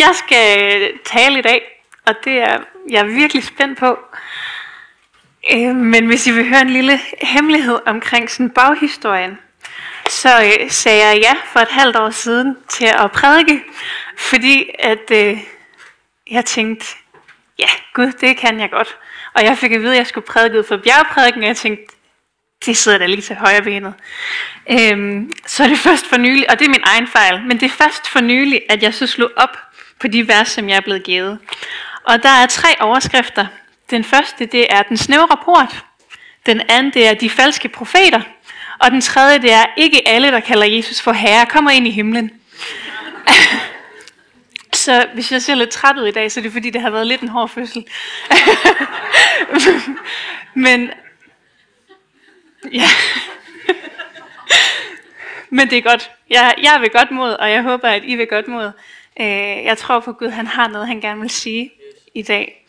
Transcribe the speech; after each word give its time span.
Jeg 0.00 0.14
skal 0.14 0.92
tale 1.04 1.38
i 1.38 1.42
dag, 1.42 1.84
og 2.06 2.14
det 2.24 2.38
er 2.38 2.58
jeg 2.90 3.00
er 3.00 3.04
virkelig 3.04 3.44
spændt 3.44 3.78
på. 3.78 3.98
Øh, 5.52 5.76
men 5.76 6.06
hvis 6.06 6.26
I 6.26 6.30
vil 6.30 6.48
høre 6.48 6.60
en 6.60 6.70
lille 6.70 7.00
hemmelighed 7.22 7.78
omkring 7.86 8.30
sådan 8.30 8.50
baghistorien, 8.50 9.38
så 10.08 10.42
øh, 10.44 10.70
sagde 10.70 11.06
jeg 11.06 11.18
ja 11.18 11.34
for 11.52 11.60
et 11.60 11.68
halvt 11.68 11.96
år 11.96 12.10
siden 12.10 12.56
til 12.68 12.84
at 12.84 13.12
prædike, 13.12 13.62
fordi 14.16 14.70
at 14.78 15.10
øh, 15.12 15.38
jeg 16.30 16.44
tænkte, 16.44 16.86
ja, 17.58 17.68
Gud, 17.94 18.12
det 18.20 18.36
kan 18.36 18.60
jeg 18.60 18.70
godt. 18.70 18.96
Og 19.34 19.44
jeg 19.44 19.58
fik 19.58 19.72
at 19.72 19.80
vide, 19.80 19.92
at 19.92 19.98
jeg 19.98 20.06
skulle 20.06 20.26
prædike 20.26 20.58
ud 20.58 20.64
for 20.64 20.76
bjergprædiken, 20.76 21.42
og 21.42 21.48
jeg 21.48 21.56
tænkte, 21.56 21.94
det 22.66 22.76
sidder 22.76 22.98
der 22.98 23.06
lige 23.06 23.22
til 23.22 23.36
højre 23.36 23.62
benet. 23.62 23.94
Øhm, 24.70 25.32
så 25.46 25.64
er 25.64 25.68
det 25.68 25.78
først 25.78 26.06
for 26.06 26.16
nylig, 26.16 26.50
og 26.50 26.58
det 26.58 26.64
er 26.64 26.70
min 26.70 26.84
egen 26.84 27.06
fejl, 27.06 27.42
men 27.42 27.60
det 27.60 27.66
er 27.66 27.84
først 27.84 28.08
for 28.08 28.20
nylig, 28.20 28.62
at 28.68 28.82
jeg 28.82 28.94
så 28.94 29.06
slog 29.06 29.30
op 29.36 29.58
på 30.00 30.08
de 30.08 30.28
vers, 30.28 30.48
som 30.48 30.68
jeg 30.68 30.76
er 30.76 30.80
blevet 30.80 31.02
givet. 31.02 31.38
Og 32.04 32.22
der 32.22 32.28
er 32.28 32.46
tre 32.46 32.68
overskrifter. 32.80 33.46
Den 33.90 34.04
første, 34.04 34.46
det 34.46 34.66
er 34.70 34.82
den 34.82 34.96
snævre 34.96 35.26
rapport. 35.26 35.84
Den 36.46 36.62
anden, 36.68 36.92
det 36.92 37.08
er 37.08 37.14
de 37.14 37.30
falske 37.30 37.68
profeter. 37.68 38.20
Og 38.78 38.90
den 38.90 39.00
tredje, 39.00 39.38
det 39.38 39.52
er 39.52 39.64
ikke 39.76 40.08
alle, 40.08 40.30
der 40.30 40.40
kalder 40.40 40.66
Jesus 40.66 41.00
for 41.00 41.12
herre, 41.12 41.46
kommer 41.46 41.70
ind 41.70 41.86
i 41.86 41.90
himlen. 41.90 42.30
Så 44.72 45.06
hvis 45.14 45.32
jeg 45.32 45.42
ser 45.42 45.54
lidt 45.54 45.70
træt 45.70 45.96
ud 45.98 46.06
i 46.06 46.10
dag, 46.10 46.32
så 46.32 46.40
er 46.40 46.42
det 46.42 46.52
fordi, 46.52 46.70
det 46.70 46.80
har 46.80 46.90
været 46.90 47.06
lidt 47.06 47.20
en 47.20 47.28
hård 47.28 47.48
fødsel. 47.48 47.84
Men 50.54 50.90
Ja. 52.72 52.86
Men 55.50 55.70
det 55.70 55.78
er 55.78 55.82
godt. 55.82 56.10
Jeg, 56.30 56.54
jeg 56.62 56.74
er 56.74 56.78
ved 56.78 56.92
godt 56.92 57.10
mod, 57.10 57.30
og 57.30 57.50
jeg 57.50 57.62
håber, 57.62 57.88
at 57.88 58.02
I 58.04 58.14
vil 58.14 58.26
godt 58.26 58.48
mod. 58.48 58.72
Øh, 59.20 59.64
jeg 59.64 59.78
tror 59.78 60.00
på 60.00 60.12
Gud, 60.12 60.28
han 60.28 60.46
har 60.46 60.68
noget, 60.68 60.86
han 60.86 61.00
gerne 61.00 61.20
vil 61.20 61.30
sige 61.30 61.72
i 62.14 62.22
dag. 62.22 62.66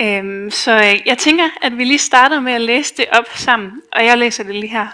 Øh, 0.00 0.52
så 0.52 0.72
øh, 0.76 1.06
jeg 1.06 1.18
tænker, 1.18 1.48
at 1.62 1.78
vi 1.78 1.84
lige 1.84 1.98
starter 1.98 2.40
med 2.40 2.52
at 2.52 2.60
læse 2.60 2.96
det 2.96 3.06
op 3.12 3.28
sammen, 3.36 3.82
og 3.92 4.04
jeg 4.04 4.18
læser 4.18 4.44
det 4.44 4.54
lige 4.54 4.70
her. 4.70 4.86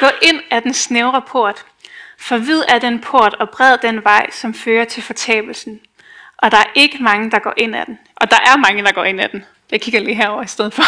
Gå 0.00 0.06
ind 0.22 0.40
af 0.50 0.62
den 0.62 0.74
snævre 0.74 1.22
port, 1.22 1.66
for 2.18 2.36
vid 2.38 2.62
er 2.68 2.78
den 2.78 3.00
port 3.00 3.34
og 3.34 3.50
bred 3.50 3.78
den 3.78 4.04
vej, 4.04 4.30
som 4.30 4.54
fører 4.54 4.84
til 4.84 5.02
fortabelsen. 5.02 5.80
Og 6.36 6.50
der 6.50 6.58
er 6.58 6.70
ikke 6.74 7.02
mange, 7.02 7.30
der 7.30 7.38
går 7.38 7.54
ind 7.56 7.76
af 7.76 7.86
den. 7.86 7.98
Og 8.16 8.30
der 8.30 8.36
er 8.36 8.56
mange, 8.56 8.82
der 8.82 8.92
går 8.92 9.04
ind 9.04 9.20
af 9.20 9.30
den. 9.30 9.44
Jeg 9.70 9.80
kigger 9.80 10.00
lige 10.00 10.14
herover 10.14 10.42
i 10.42 10.46
stedet 10.46 10.74
for. 10.74 10.82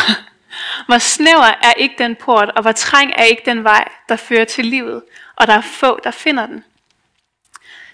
Hvor 0.86 0.98
snæver 0.98 1.54
er 1.62 1.72
ikke 1.72 1.94
den 1.98 2.16
port, 2.16 2.48
og 2.48 2.62
hvor 2.62 2.72
træng 2.72 3.12
er 3.16 3.24
ikke 3.24 3.42
den 3.44 3.64
vej, 3.64 3.88
der 4.08 4.16
fører 4.16 4.44
til 4.44 4.64
livet, 4.64 5.02
og 5.36 5.46
der 5.46 5.52
er 5.52 5.60
få, 5.60 6.00
der 6.04 6.10
finder 6.10 6.46
den. 6.46 6.64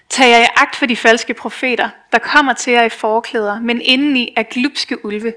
Tag 0.09 0.29
jer 0.29 0.39
i 0.39 0.47
agt 0.55 0.75
for 0.75 0.85
de 0.85 0.95
falske 0.95 1.33
profeter, 1.33 1.89
der 2.11 2.19
kommer 2.19 2.53
til 2.53 2.73
jer 2.73 2.83
i 2.83 2.89
forklæder, 2.89 3.59
men 3.59 3.81
indeni 3.81 4.33
er 4.35 4.43
glupske 4.43 5.05
ulve. 5.05 5.33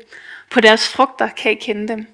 På 0.50 0.60
deres 0.60 0.88
frugter 0.88 1.28
kan 1.28 1.52
I 1.52 1.54
kende 1.54 1.88
dem. 1.88 2.06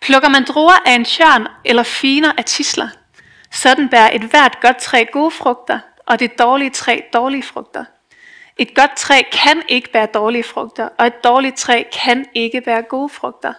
Plukker 0.00 0.28
man 0.28 0.44
druer 0.44 0.82
af 0.86 0.92
en 0.94 1.04
tjørn 1.04 1.46
eller 1.64 1.82
finer 1.82 2.32
af 2.38 2.44
tisler, 2.44 2.88
sådan 3.50 3.88
bærer 3.88 4.10
et 4.12 4.22
hvert 4.22 4.60
godt 4.60 4.76
træ 4.76 5.04
gode 5.12 5.30
frugter, 5.30 5.78
og 6.06 6.20
det 6.20 6.38
dårlige 6.38 6.70
træ 6.70 7.00
dårlige 7.12 7.42
frugter. 7.42 7.84
Et 8.56 8.74
godt 8.74 8.96
træ 8.96 9.22
kan 9.32 9.62
ikke 9.68 9.92
bære 9.92 10.06
dårlige 10.06 10.44
frugter, 10.44 10.88
og 10.98 11.06
et 11.06 11.24
dårligt 11.24 11.56
træ 11.56 11.84
kan 11.92 12.26
ikke 12.34 12.60
bære 12.60 12.82
gode 12.82 13.08
frugter. 13.08 13.52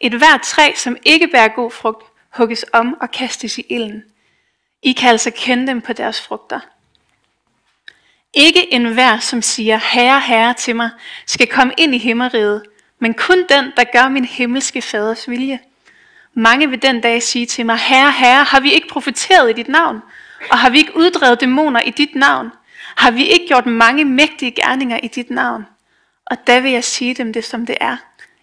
Et 0.00 0.12
hvert 0.12 0.42
træ, 0.42 0.72
som 0.76 0.96
ikke 1.04 1.28
bærer 1.28 1.48
god 1.48 1.70
frugt, 1.70 2.06
hugges 2.30 2.64
om 2.72 2.96
og 3.00 3.10
kastes 3.10 3.58
i 3.58 3.66
ilden. 3.68 4.04
I 4.82 4.92
kan 4.92 5.10
altså 5.10 5.30
kende 5.36 5.66
dem 5.66 5.80
på 5.80 5.92
deres 5.92 6.22
frugter. 6.22 6.60
Ikke 8.36 8.72
enhver, 8.72 9.18
som 9.18 9.42
siger, 9.42 9.76
herre, 9.76 10.20
herre 10.20 10.54
til 10.54 10.76
mig, 10.76 10.90
skal 11.26 11.46
komme 11.46 11.72
ind 11.76 11.94
i 11.94 11.98
himmeriget, 11.98 12.62
men 12.98 13.14
kun 13.14 13.38
den, 13.48 13.72
der 13.76 13.84
gør 13.92 14.08
min 14.08 14.24
himmelske 14.24 14.82
faders 14.82 15.28
vilje. 15.28 15.58
Mange 16.34 16.70
vil 16.70 16.82
den 16.82 17.00
dag 17.00 17.22
sige 17.22 17.46
til 17.46 17.66
mig, 17.66 17.76
herre, 17.76 18.12
herre, 18.12 18.44
har 18.44 18.60
vi 18.60 18.72
ikke 18.72 18.88
profiteret 18.88 19.50
i 19.50 19.52
dit 19.52 19.68
navn? 19.68 20.02
Og 20.50 20.58
har 20.58 20.70
vi 20.70 20.78
ikke 20.78 20.96
uddrevet 20.96 21.40
dæmoner 21.40 21.80
i 21.80 21.90
dit 21.90 22.14
navn? 22.14 22.50
Har 22.96 23.10
vi 23.10 23.26
ikke 23.26 23.46
gjort 23.46 23.66
mange 23.66 24.04
mægtige 24.04 24.52
gerninger 24.52 25.00
i 25.02 25.08
dit 25.08 25.30
navn? 25.30 25.66
Og 26.26 26.46
da 26.46 26.58
vil 26.58 26.72
jeg 26.72 26.84
sige 26.84 27.14
dem 27.14 27.32
det, 27.32 27.44
som 27.44 27.66
det 27.66 27.76
er. 27.80 27.96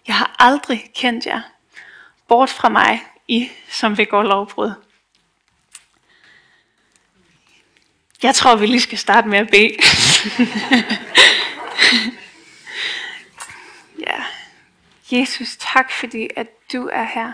Jeg 0.06 0.14
har 0.14 0.36
aldrig 0.38 0.90
kendt 0.94 1.26
jer. 1.26 1.40
Bort 2.28 2.50
fra 2.50 2.68
mig, 2.68 3.02
I 3.28 3.50
som 3.68 3.98
vil 3.98 4.06
gå 4.06 4.22
lovbrud. 4.22 4.72
Jeg 8.24 8.34
tror, 8.34 8.56
vi 8.56 8.66
lige 8.66 8.80
skal 8.80 8.98
starte 8.98 9.28
med 9.28 9.38
at 9.38 9.50
bede. 9.50 9.76
ja. 14.08 14.24
Jesus, 15.12 15.56
tak 15.60 15.92
fordi, 15.92 16.28
at 16.36 16.46
du 16.72 16.88
er 16.92 17.04
her. 17.14 17.32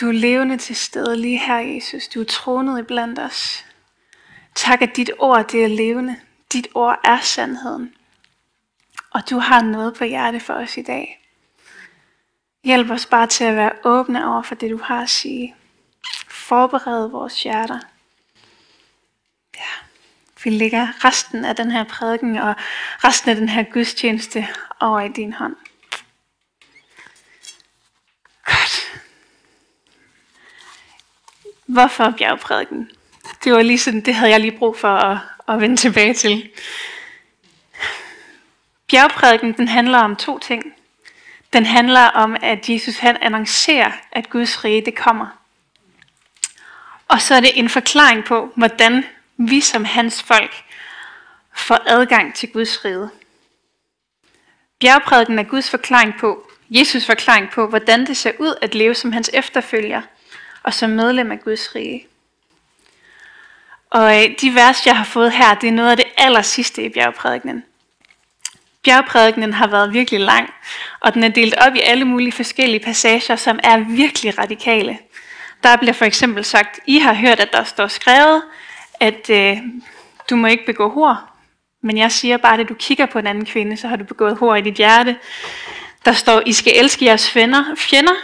Du 0.00 0.08
er 0.08 0.12
levende 0.12 0.58
til 0.58 0.76
stede 0.76 1.16
lige 1.16 1.38
her, 1.38 1.56
Jesus. 1.56 2.08
Du 2.08 2.20
er 2.20 2.24
tronet 2.24 2.78
iblandt 2.78 3.18
os. 3.18 3.64
Tak, 4.54 4.82
at 4.82 4.96
dit 4.96 5.10
ord 5.18 5.48
det 5.48 5.64
er 5.64 5.68
levende. 5.68 6.16
Dit 6.52 6.68
ord 6.74 7.00
er 7.04 7.20
sandheden. 7.20 7.94
Og 9.10 9.30
du 9.30 9.38
har 9.38 9.62
noget 9.62 9.94
på 9.94 10.04
hjerte 10.04 10.40
for 10.40 10.54
os 10.54 10.76
i 10.76 10.82
dag. 10.82 11.28
Hjælp 12.64 12.90
os 12.90 13.06
bare 13.06 13.26
til 13.26 13.44
at 13.44 13.56
være 13.56 13.72
åbne 13.84 14.26
over 14.26 14.42
for 14.42 14.54
det, 14.54 14.70
du 14.70 14.78
har 14.82 15.02
at 15.02 15.10
sige. 15.10 15.54
Forbered 16.28 17.08
vores 17.10 17.42
hjerter. 17.42 17.78
Ja. 19.56 19.86
Vi 20.44 20.50
lægger 20.50 21.04
resten 21.04 21.44
af 21.44 21.56
den 21.56 21.70
her 21.70 21.84
prædiken 21.84 22.36
og 22.36 22.54
resten 23.04 23.30
af 23.30 23.36
den 23.36 23.48
her 23.48 23.62
gudstjeneste 23.62 24.48
over 24.80 25.00
i 25.00 25.08
din 25.08 25.32
hånd. 25.32 25.56
Godt. 28.44 29.02
Hvorfor 31.66 32.14
bjergprædiken? 32.18 32.90
Det 33.44 33.52
var 33.52 33.62
lige 33.62 33.78
sådan, 33.78 34.00
det 34.00 34.14
havde 34.14 34.30
jeg 34.30 34.40
lige 34.40 34.58
brug 34.58 34.76
for 34.76 34.96
at, 34.96 35.18
at 35.48 35.60
vende 35.60 35.76
tilbage 35.76 36.14
til. 36.14 36.50
Bjergprædiken, 38.90 39.52
den 39.52 39.68
handler 39.68 39.98
om 39.98 40.16
to 40.16 40.38
ting. 40.38 40.74
Den 41.52 41.66
handler 41.66 42.00
om, 42.00 42.36
at 42.42 42.68
Jesus 42.68 42.98
han 42.98 43.16
annoncerer, 43.20 43.92
at 44.12 44.30
Guds 44.30 44.64
rige 44.64 44.84
det 44.84 44.94
kommer. 44.94 45.26
Og 47.08 47.20
så 47.20 47.34
er 47.34 47.40
det 47.40 47.58
en 47.58 47.68
forklaring 47.68 48.24
på, 48.24 48.52
hvordan 48.56 49.04
vi 49.36 49.60
som 49.60 49.84
hans 49.84 50.22
folk 50.22 50.64
får 51.54 51.78
adgang 51.86 52.34
til 52.34 52.48
Guds 52.52 52.84
rige. 52.84 53.08
Bjergprædiken 54.80 55.38
er 55.38 55.42
Guds 55.42 55.70
forklaring 55.70 56.14
på, 56.20 56.50
Jesus 56.70 57.06
forklaring 57.06 57.50
på, 57.50 57.66
hvordan 57.66 58.06
det 58.06 58.16
ser 58.16 58.32
ud 58.38 58.54
at 58.62 58.74
leve 58.74 58.94
som 58.94 59.12
hans 59.12 59.30
efterfølger 59.34 60.02
og 60.62 60.74
som 60.74 60.90
medlem 60.90 61.32
af 61.32 61.40
Guds 61.40 61.74
rige. 61.74 62.06
Og 63.90 64.22
øh, 64.22 64.30
de 64.40 64.54
vers, 64.54 64.86
jeg 64.86 64.96
har 64.96 65.04
fået 65.04 65.32
her, 65.32 65.54
det 65.54 65.68
er 65.68 65.72
noget 65.72 65.90
af 65.90 65.96
det 65.96 66.06
aller 66.16 66.42
sidste 66.42 66.84
i 66.84 66.88
bjergprædikenen. 66.88 67.64
Bjergprædikenen 68.82 69.52
har 69.52 69.66
været 69.66 69.92
virkelig 69.92 70.20
lang, 70.20 70.50
og 71.00 71.14
den 71.14 71.24
er 71.24 71.28
delt 71.28 71.54
op 71.54 71.74
i 71.74 71.80
alle 71.80 72.04
mulige 72.04 72.32
forskellige 72.32 72.84
passager, 72.84 73.36
som 73.36 73.58
er 73.64 73.78
virkelig 73.78 74.38
radikale. 74.38 74.98
Der 75.62 75.76
bliver 75.76 75.92
for 75.92 76.04
eksempel 76.04 76.44
sagt, 76.44 76.80
I 76.86 76.98
har 76.98 77.14
hørt, 77.14 77.40
at 77.40 77.52
der 77.52 77.64
står 77.64 77.86
skrevet, 77.86 78.42
at 79.00 79.30
øh, 79.30 79.58
du 80.30 80.36
må 80.36 80.46
ikke 80.46 80.66
begå 80.66 80.88
hår. 80.88 81.36
Men 81.82 81.98
jeg 81.98 82.12
siger 82.12 82.36
bare, 82.36 82.60
at 82.60 82.68
du 82.68 82.74
kigger 82.74 83.06
på 83.06 83.18
en 83.18 83.26
anden 83.26 83.44
kvinde, 83.44 83.76
så 83.76 83.88
har 83.88 83.96
du 83.96 84.04
begået 84.04 84.36
hår 84.36 84.54
i 84.54 84.60
dit 84.60 84.74
hjerte. 84.74 85.16
Der 86.04 86.12
står, 86.12 86.42
I 86.46 86.52
skal 86.52 86.72
elske 86.76 87.04
jeres 87.04 87.30
fjender. 87.30 87.74
fjender. 87.76 88.14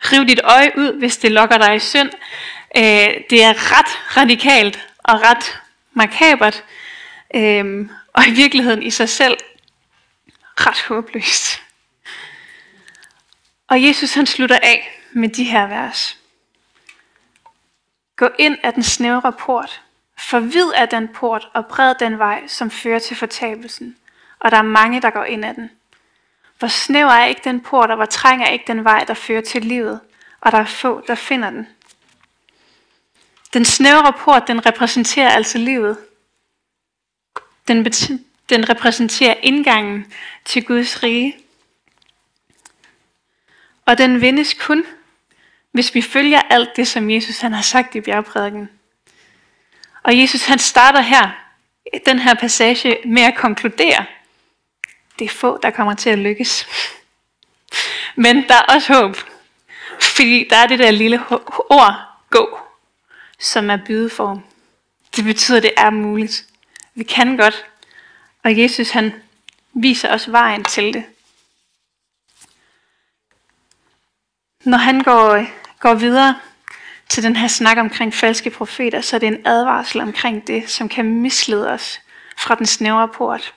Riv 0.00 0.24
dit 0.24 0.40
øje 0.44 0.72
ud, 0.76 0.98
hvis 0.98 1.16
det 1.16 1.32
lokker 1.32 1.58
dig 1.58 1.76
i 1.76 1.78
synd. 1.78 2.10
Øh, 2.76 3.08
det 3.30 3.44
er 3.44 3.78
ret 3.78 4.16
radikalt 4.16 4.88
og 4.98 5.20
ret 5.22 5.60
makabert. 5.92 6.64
Øh, 7.34 7.88
og 8.12 8.26
i 8.28 8.30
virkeligheden 8.30 8.82
i 8.82 8.90
sig 8.90 9.08
selv 9.08 9.36
ret 10.56 10.82
håbløst. 10.88 11.62
Og 13.68 13.82
Jesus 13.82 14.14
han 14.14 14.26
slutter 14.26 14.58
af 14.62 15.02
med 15.12 15.28
de 15.28 15.44
her 15.44 15.66
vers. 15.66 16.18
Gå 18.16 18.28
ind 18.38 18.58
af 18.62 18.72
den 18.72 18.82
snævre 18.82 19.32
port, 19.32 19.82
for 20.18 20.40
vid 20.40 20.70
er 20.74 20.86
den 20.86 21.08
port 21.08 21.48
og 21.54 21.66
bred 21.66 21.94
den 21.94 22.18
vej, 22.18 22.46
som 22.46 22.70
fører 22.70 22.98
til 22.98 23.16
fortabelsen, 23.16 23.96
og 24.38 24.50
der 24.50 24.56
er 24.56 24.62
mange, 24.62 25.02
der 25.02 25.10
går 25.10 25.24
ind 25.24 25.44
ad 25.44 25.54
den. 25.54 25.70
Hvor 26.58 26.68
snæver 26.68 27.10
er 27.10 27.26
ikke 27.26 27.40
den 27.44 27.60
port, 27.60 27.90
og 27.90 27.96
hvor 27.96 28.04
trænger 28.04 28.48
ikke 28.48 28.64
den 28.66 28.84
vej, 28.84 29.04
der 29.04 29.14
fører 29.14 29.40
til 29.40 29.64
livet, 29.64 30.00
og 30.40 30.52
der 30.52 30.58
er 30.58 30.64
få, 30.64 31.02
der 31.06 31.14
finder 31.14 31.50
den. 31.50 31.68
Den 33.52 33.64
snævre 33.64 34.12
port, 34.12 34.48
den 34.48 34.66
repræsenterer 34.66 35.28
altså 35.28 35.58
livet. 35.58 35.98
Den, 37.68 37.84
den 38.48 38.70
repræsenterer 38.70 39.34
indgangen 39.42 40.12
til 40.44 40.64
Guds 40.64 41.02
rige. 41.02 41.36
Og 43.86 43.98
den 43.98 44.20
vindes 44.20 44.54
kun, 44.54 44.84
hvis 45.72 45.94
vi 45.94 46.02
følger 46.02 46.40
alt 46.50 46.76
det, 46.76 46.88
som 46.88 47.10
Jesus 47.10 47.38
han 47.38 47.52
har 47.52 47.62
sagt 47.62 47.94
i 47.94 48.00
bjergprædiken. 48.00 48.68
Og 50.08 50.18
Jesus 50.18 50.46
han 50.46 50.58
starter 50.58 51.00
her, 51.00 51.30
den 52.06 52.18
her 52.18 52.34
passage, 52.34 52.98
med 53.06 53.22
at 53.22 53.34
konkludere, 53.36 54.06
det 55.18 55.24
er 55.24 55.28
få, 55.28 55.58
der 55.62 55.70
kommer 55.70 55.94
til 55.94 56.10
at 56.10 56.18
lykkes. 56.18 56.66
Men 58.16 58.48
der 58.48 58.54
er 58.54 58.74
også 58.74 58.94
håb. 58.94 59.16
Fordi 60.00 60.46
der 60.50 60.56
er 60.56 60.66
det 60.66 60.78
der 60.78 60.90
lille 60.90 61.24
ord, 61.70 61.94
gå, 62.30 62.58
som 63.38 63.70
er 63.70 63.78
bydeform. 63.86 64.44
Det 65.16 65.24
betyder, 65.24 65.56
at 65.56 65.62
det 65.62 65.72
er 65.76 65.90
muligt. 65.90 66.44
Vi 66.94 67.04
kan 67.04 67.36
godt. 67.36 67.66
Og 68.44 68.58
Jesus 68.58 68.90
han 68.90 69.22
viser 69.72 70.14
os 70.14 70.32
vejen 70.32 70.64
til 70.64 70.94
det. 70.94 71.04
Når 74.64 74.78
han 74.78 75.02
går, 75.02 75.46
går 75.80 75.94
videre 75.94 76.40
til 77.08 77.22
den 77.22 77.36
her 77.36 77.48
snak 77.48 77.78
omkring 77.78 78.14
falske 78.14 78.50
profeter, 78.50 79.00
så 79.00 79.16
er 79.16 79.20
det 79.20 79.26
en 79.26 79.46
advarsel 79.46 80.00
omkring 80.00 80.46
det, 80.46 80.70
som 80.70 80.88
kan 80.88 81.04
mislede 81.04 81.70
os 81.70 82.00
fra 82.38 82.54
den 82.54 82.66
snævre 82.66 83.08
port. 83.08 83.54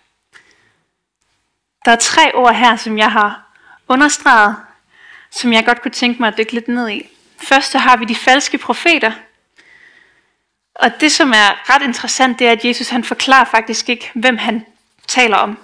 Der 1.85 1.91
er 1.91 1.95
tre 1.95 2.35
ord 2.35 2.55
her, 2.55 2.75
som 2.75 2.97
jeg 2.97 3.11
har 3.11 3.43
understreget, 3.87 4.55
som 5.31 5.53
jeg 5.53 5.65
godt 5.65 5.81
kunne 5.81 5.91
tænke 5.91 6.19
mig 6.21 6.27
at 6.27 6.37
dykke 6.37 6.53
lidt 6.53 6.67
ned 6.67 6.89
i. 6.89 7.09
Først 7.37 7.71
så 7.71 7.77
har 7.77 7.97
vi 7.97 8.05
de 8.05 8.15
falske 8.15 8.57
profeter. 8.57 9.11
Og 10.75 10.91
det, 10.99 11.11
som 11.11 11.31
er 11.31 11.75
ret 11.75 11.81
interessant, 11.81 12.39
det 12.39 12.47
er, 12.47 12.51
at 12.51 12.65
Jesus 12.65 12.89
han 12.89 13.03
forklarer 13.03 13.45
faktisk 13.45 13.89
ikke, 13.89 14.11
hvem 14.13 14.37
han 14.37 14.65
taler 15.07 15.37
om. 15.37 15.57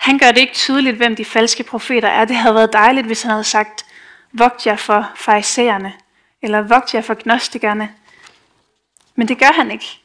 Han 0.00 0.18
gør 0.18 0.30
det 0.30 0.40
ikke 0.40 0.54
tydeligt, 0.54 0.96
hvem 0.96 1.16
de 1.16 1.24
falske 1.24 1.62
profeter 1.62 2.08
er. 2.08 2.24
Det 2.24 2.36
havde 2.36 2.54
været 2.54 2.72
dejligt, 2.72 3.06
hvis 3.06 3.22
han 3.22 3.30
havde 3.30 3.44
sagt, 3.44 3.86
vogt 4.32 4.66
jer 4.66 4.76
for 4.76 5.10
farisæerne, 5.16 5.92
eller 6.42 6.62
vogt 6.62 6.94
jer 6.94 7.00
for 7.00 7.14
gnostikerne. 7.14 7.94
Men 9.14 9.28
det 9.28 9.38
gør 9.38 9.52
han 9.52 9.70
ikke. 9.70 9.98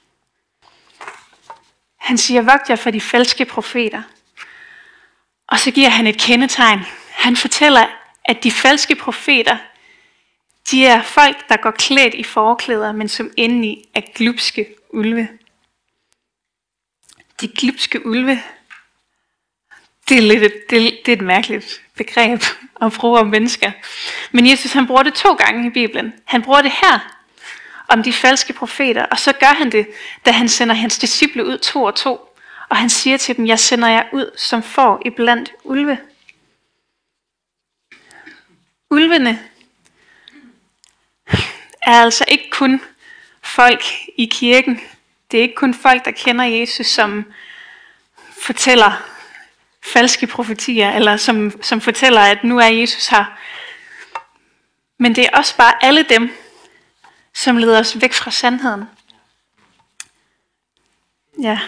Han 1.98 2.18
siger, 2.18 2.42
vogt 2.42 2.70
jer 2.70 2.76
for 2.76 2.92
de 2.92 3.02
falske 3.02 3.46
profeter. 3.46 4.02
Og 5.48 5.60
så 5.60 5.72
giver 5.72 5.90
han 5.90 6.08
et 6.08 6.20
kendetegn. 6.20 6.80
Han 7.12 7.36
fortæller, 7.36 7.88
at 8.26 8.44
de 8.44 8.52
falske 8.52 8.96
profeter, 8.96 9.58
de 10.72 10.86
er 10.86 11.02
folk, 11.02 11.50
der 11.50 11.58
går 11.58 11.72
klædt 11.72 12.14
i 12.14 12.24
forklæder, 12.24 12.92
men 12.92 13.10
som 13.10 13.32
indeni 13.38 13.90
er 13.96 14.02
glupske 14.16 14.76
ulve. 14.90 15.28
De 17.42 17.48
glupske 17.48 18.06
ulve, 18.06 18.44
det 20.10 20.18
er, 20.18 20.22
lidt 20.22 20.44
et, 20.44 20.70
det, 20.70 21.00
det 21.06 21.12
er 21.12 21.16
et 21.16 21.22
mærkeligt 21.22 21.82
begreb 21.96 22.42
at 22.82 22.94
bruge 22.94 23.20
om 23.20 23.28
mennesker. 23.28 23.72
Men 24.32 24.50
Jesus 24.50 24.72
han 24.72 24.88
bruger 24.88 25.04
det 25.04 25.14
to 25.14 25.34
gange 25.34 25.68
i 25.68 25.70
Bibelen. 25.70 26.14
Han 26.26 26.42
bruger 26.42 26.62
det 26.62 26.72
her 26.72 27.14
om 27.88 28.04
de 28.04 28.14
falske 28.14 28.54
profeter, 28.54 29.06
og 29.06 29.20
så 29.20 29.34
gør 29.34 29.54
han 29.58 29.72
det, 29.72 29.88
da 30.26 30.32
han 30.32 30.50
sender 30.50 30.76
hans 30.76 30.98
disciple 30.98 31.46
ud 31.46 31.58
to 31.58 31.84
og 31.84 31.96
to. 31.96 32.36
Og 32.70 32.78
han 32.78 32.90
siger 32.90 33.18
til 33.18 33.38
dem, 33.38 33.48
jeg 33.48 33.60
sender 33.60 33.88
jer 33.88 34.04
ud 34.12 34.32
som 34.38 34.64
får 34.64 35.02
i 35.06 35.10
blandt 35.10 35.52
ulve. 35.64 35.98
Ulvene 38.90 39.40
er 41.82 42.02
altså 42.02 42.26
ikke 42.28 42.50
kun 42.52 42.82
folk 43.42 43.84
i 44.18 44.30
kirken. 44.32 44.82
Det 45.32 45.38
er 45.38 45.42
ikke 45.42 45.56
kun 45.56 45.74
folk, 45.74 46.06
der 46.06 46.12
kender 46.12 46.46
Jesus, 46.46 46.88
som 46.88 47.26
fortæller 48.42 49.17
falske 49.94 50.28
profetier, 50.28 50.92
eller 50.92 51.18
som, 51.18 51.62
som 51.62 51.82
fortæller, 51.82 52.22
at 52.22 52.44
nu 52.44 52.58
er 52.60 52.68
Jesus 52.68 53.08
her. 53.08 53.26
Men 54.98 55.16
det 55.16 55.26
er 55.26 55.38
også 55.38 55.58
bare 55.58 55.74
alle 55.86 56.04
dem, 56.04 56.32
som 57.34 57.58
leder 57.58 57.80
os 57.80 58.02
væk 58.02 58.14
fra 58.14 58.32
sandheden. 58.32 58.84
Ja. 61.42 61.60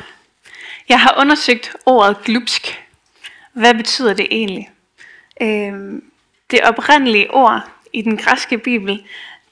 Jeg 0.89 0.99
har 0.99 1.15
undersøgt 1.17 1.75
ordet 1.85 2.23
glupsk. 2.23 2.83
Hvad 3.53 3.73
betyder 3.73 4.13
det 4.13 4.27
egentlig? 4.31 4.69
Øhm, 5.41 6.03
det 6.51 6.61
oprindelige 6.61 7.31
ord 7.31 7.61
i 7.93 8.01
den 8.01 8.17
græske 8.17 8.57
bibel, 8.57 9.03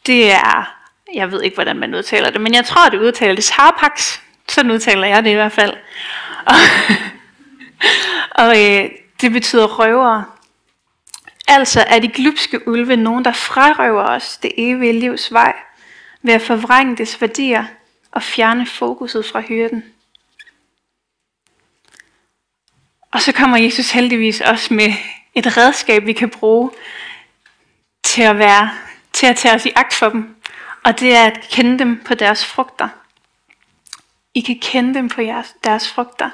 det 0.05 0.31
er, 0.31 0.77
jeg 1.13 1.31
ved 1.31 1.41
ikke, 1.41 1.55
hvordan 1.55 1.77
man 1.77 1.95
udtaler 1.95 2.29
det, 2.29 2.41
men 2.41 2.53
jeg 2.53 2.65
tror, 2.65 2.89
det 2.89 2.99
udtales 2.99 3.49
harpax. 3.49 4.19
Sådan 4.49 4.71
udtaler 4.71 5.07
jeg 5.07 5.23
det 5.23 5.29
i 5.29 5.33
hvert 5.33 5.51
fald. 5.51 5.73
Og, 6.45 6.55
og 8.37 8.63
øh, 8.63 8.91
det 9.21 9.31
betyder 9.31 9.79
røvere. 9.79 10.25
Altså 11.47 11.85
er 11.87 11.99
de 11.99 12.07
glupske 12.07 12.67
ulve 12.67 12.95
nogen, 12.95 13.25
der 13.25 13.31
frarøver 13.31 14.03
os 14.03 14.37
det 14.37 14.51
evige 14.57 14.99
livs 14.99 15.33
vej, 15.33 15.55
ved 16.21 16.33
at 16.33 16.41
forvrænge 16.41 16.97
dets 16.97 17.21
værdier 17.21 17.65
og 18.11 18.23
fjerne 18.23 18.65
fokuset 18.65 19.25
fra 19.25 19.41
hyrden. 19.41 19.83
Og 23.11 23.21
så 23.21 23.31
kommer 23.31 23.57
Jesus 23.57 23.91
heldigvis 23.91 24.41
også 24.41 24.73
med 24.73 24.93
et 25.35 25.57
redskab, 25.57 26.05
vi 26.05 26.13
kan 26.13 26.29
bruge 26.29 26.71
til 28.03 28.21
at 28.21 28.37
være, 28.37 28.71
til 29.13 29.27
at 29.27 29.35
tage 29.35 29.55
os 29.55 29.65
i 29.65 29.71
agt 29.75 29.93
for 29.93 30.09
dem. 30.09 30.35
Og 30.83 30.99
det 30.99 31.15
er 31.15 31.25
at 31.25 31.47
kende 31.51 31.79
dem 31.79 32.03
på 32.03 32.15
deres 32.15 32.45
frugter. 32.45 32.89
I 34.33 34.41
kan 34.41 34.59
kende 34.61 34.93
dem 34.93 35.09
på 35.09 35.21
jeres, 35.21 35.55
deres 35.63 35.89
frugter. 35.89 36.29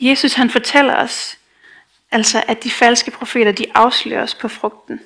Jesus 0.00 0.34
han 0.34 0.50
fortæller 0.50 0.96
os, 0.96 1.38
altså 2.10 2.44
at 2.46 2.64
de 2.64 2.70
falske 2.70 3.10
profeter, 3.10 3.52
de 3.52 3.66
afslører 3.74 4.22
os 4.22 4.34
på 4.34 4.48
frugten. 4.48 5.00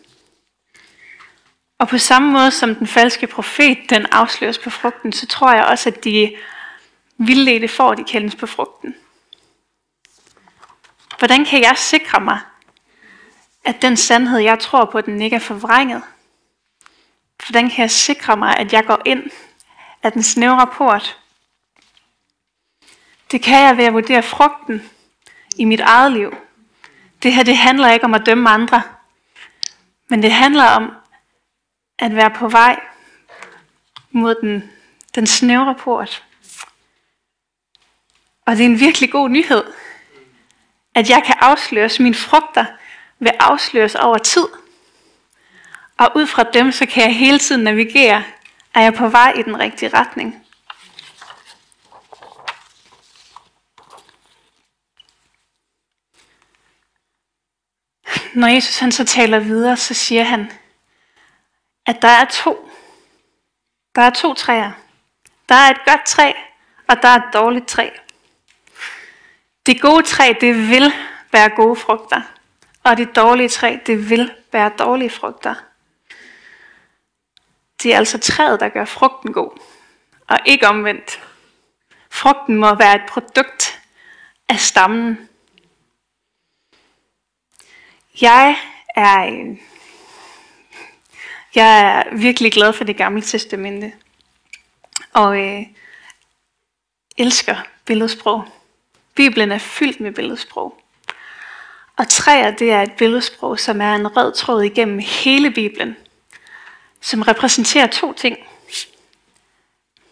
Og 1.78 1.88
på 1.88 1.98
samme 1.98 2.32
måde 2.32 2.50
som 2.50 2.74
den 2.74 2.86
falske 2.86 3.26
profet, 3.26 3.78
den 3.90 4.06
afsløres 4.06 4.58
på 4.58 4.70
frugten, 4.70 5.12
så 5.12 5.26
tror 5.26 5.52
jeg 5.52 5.64
også, 5.64 5.88
at 5.88 6.04
de 6.04 6.36
vildledte 7.18 7.68
får, 7.68 7.94
de 7.94 8.04
kendes 8.04 8.34
på 8.34 8.46
frugten. 8.46 8.94
Hvordan 11.18 11.44
kan 11.44 11.62
jeg 11.62 11.76
sikre 11.76 12.20
mig, 12.20 12.40
at 13.64 13.82
den 13.82 13.96
sandhed, 13.96 14.38
jeg 14.38 14.58
tror 14.58 14.84
på, 14.84 15.00
den 15.00 15.22
ikke 15.22 15.36
er 15.36 15.40
forvrænget? 15.40 16.02
Hvordan 17.48 17.70
kan 17.70 17.82
jeg 17.82 17.90
sikre 17.90 18.36
mig, 18.36 18.56
at 18.56 18.72
jeg 18.72 18.84
går 18.84 19.02
ind 19.04 19.30
af 20.02 20.12
den 20.12 20.22
snævre 20.22 20.66
port? 20.66 21.17
Det 23.30 23.42
kan 23.42 23.64
jeg 23.66 23.76
ved 23.76 23.84
at 23.84 23.92
vurdere 23.92 24.22
frugten 24.22 24.90
i 25.56 25.64
mit 25.64 25.80
eget 25.80 26.12
liv. 26.12 26.36
Det 27.22 27.32
her, 27.32 27.42
det 27.42 27.56
handler 27.56 27.92
ikke 27.92 28.04
om 28.04 28.14
at 28.14 28.26
dømme 28.26 28.50
andre, 28.50 28.82
men 30.08 30.22
det 30.22 30.32
handler 30.32 30.64
om 30.64 30.92
at 31.98 32.16
være 32.16 32.30
på 32.30 32.48
vej 32.48 32.80
mod 34.10 34.34
den, 34.34 34.70
den 35.14 35.26
snævre 35.26 35.74
port. 35.74 36.24
Og 38.46 38.56
det 38.56 38.62
er 38.62 38.68
en 38.68 38.80
virkelig 38.80 39.10
god 39.10 39.28
nyhed, 39.28 39.64
at 40.94 41.10
jeg 41.10 41.22
kan 41.26 41.34
afsløres, 41.40 42.00
mine 42.00 42.14
frugter 42.14 42.64
vil 43.18 43.32
afsløres 43.40 43.94
over 43.94 44.18
tid. 44.18 44.46
Og 45.98 46.12
ud 46.14 46.26
fra 46.26 46.42
dem, 46.42 46.72
så 46.72 46.86
kan 46.86 47.02
jeg 47.02 47.14
hele 47.14 47.38
tiden 47.38 47.64
navigere, 47.64 48.24
er 48.74 48.82
jeg 48.82 48.94
på 48.94 49.08
vej 49.08 49.32
i 49.36 49.42
den 49.42 49.58
rigtige 49.58 49.88
retning. 49.94 50.47
Når 58.34 58.48
Jesus 58.48 58.78
han 58.78 58.92
så 58.92 59.04
taler 59.04 59.38
videre, 59.38 59.76
så 59.76 59.94
siger 59.94 60.22
han, 60.22 60.52
at 61.86 62.02
der 62.02 62.08
er 62.08 62.24
to. 62.24 62.70
Der 63.94 64.02
er 64.02 64.10
to 64.10 64.34
træer. 64.34 64.72
Der 65.48 65.54
er 65.54 65.70
et 65.70 65.80
godt 65.86 66.06
træ, 66.06 66.32
og 66.88 66.96
der 67.02 67.08
er 67.08 67.16
et 67.16 67.34
dårligt 67.34 67.68
træ. 67.68 67.90
Det 69.66 69.80
gode 69.80 70.02
træ, 70.02 70.34
det 70.40 70.68
vil 70.68 70.92
bære 71.32 71.48
gode 71.48 71.76
frugter. 71.76 72.22
Og 72.82 72.96
det 72.96 73.16
dårlige 73.16 73.48
træ, 73.48 73.78
det 73.86 74.10
vil 74.10 74.32
bære 74.52 74.70
dårlige 74.78 75.10
frugter. 75.10 75.54
Det 77.82 77.92
er 77.92 77.96
altså 77.96 78.18
træet, 78.18 78.60
der 78.60 78.68
gør 78.68 78.84
frugten 78.84 79.32
god. 79.32 79.60
Og 80.28 80.38
ikke 80.46 80.68
omvendt. 80.68 81.22
Frugten 82.10 82.56
må 82.56 82.74
være 82.74 82.94
et 82.94 83.06
produkt 83.08 83.80
af 84.48 84.60
stammen. 84.60 85.27
Jeg 88.22 88.56
er, 88.96 89.26
øh, 89.26 89.58
jeg 91.54 91.80
er 91.80 92.16
virkelig 92.16 92.52
glad 92.52 92.72
for 92.72 92.84
det 92.84 92.96
gamle 92.96 93.22
testamente. 93.22 93.92
Og 95.12 95.40
øh, 95.40 95.66
elsker 97.16 97.56
billedsprog. 97.84 98.44
Bibelen 99.14 99.52
er 99.52 99.58
fyldt 99.58 100.00
med 100.00 100.12
billedsprog. 100.12 100.82
Og 101.96 102.08
træer, 102.08 102.50
det 102.50 102.70
er 102.72 102.82
et 102.82 102.92
billedsprog, 102.92 103.60
som 103.60 103.80
er 103.80 103.94
en 103.94 104.16
rød 104.16 104.32
tråd 104.32 104.62
igennem 104.62 104.98
hele 104.98 105.50
Bibelen, 105.50 105.96
som 107.00 107.22
repræsenterer 107.22 107.86
to 107.86 108.12
ting. 108.12 108.38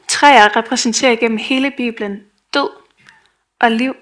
Træer 0.08 0.56
repræsenterer 0.56 1.12
igennem 1.12 1.38
hele 1.38 1.70
Bibelen 1.70 2.24
død 2.54 2.68
og 3.60 3.70
liv. 3.70 3.94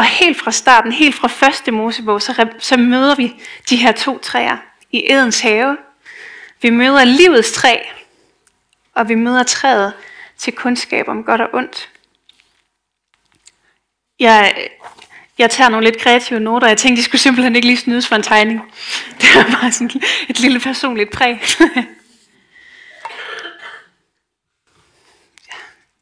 Og 0.00 0.06
helt 0.06 0.38
fra 0.38 0.50
starten, 0.50 0.92
helt 0.92 1.14
fra 1.14 1.28
første 1.28 1.70
Mosebog, 1.70 2.22
så, 2.22 2.48
så 2.58 2.76
møder 2.76 3.14
vi 3.14 3.42
de 3.70 3.76
her 3.76 3.92
to 3.92 4.18
træer 4.18 4.56
i 4.90 5.12
Edens 5.12 5.40
have, 5.40 5.78
Vi 6.62 6.70
møder 6.70 7.04
livets 7.04 7.52
træ, 7.52 7.78
og 8.94 9.08
vi 9.08 9.14
møder 9.14 9.42
træet 9.42 9.92
til 10.38 10.52
kundskab 10.52 11.08
om 11.08 11.24
godt 11.24 11.40
og 11.40 11.48
ondt. 11.52 11.90
Jeg, 14.18 14.68
jeg 15.38 15.50
tager 15.50 15.70
nogle 15.70 15.86
lidt 15.86 15.98
kreative 15.98 16.40
noter. 16.40 16.68
Jeg 16.68 16.78
tænkte, 16.78 17.00
de 17.00 17.04
skulle 17.04 17.20
simpelthen 17.20 17.56
ikke 17.56 17.68
lige 17.68 17.78
snydes 17.78 18.08
for 18.08 18.16
en 18.16 18.22
tegning. 18.22 18.60
Det 19.20 19.28
er 19.36 19.60
bare 19.60 19.72
sådan 19.72 20.02
et 20.28 20.40
lille 20.40 20.60
personligt 20.60 21.10
præg. 21.10 21.40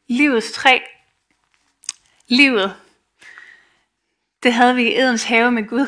Livets 0.17 0.51
træ. 0.51 0.79
Livet. 2.27 2.75
Det 4.43 4.53
havde 4.53 4.75
vi 4.75 4.83
i 4.83 4.99
Edens 4.99 5.23
have 5.23 5.51
med 5.51 5.67
Gud. 5.67 5.87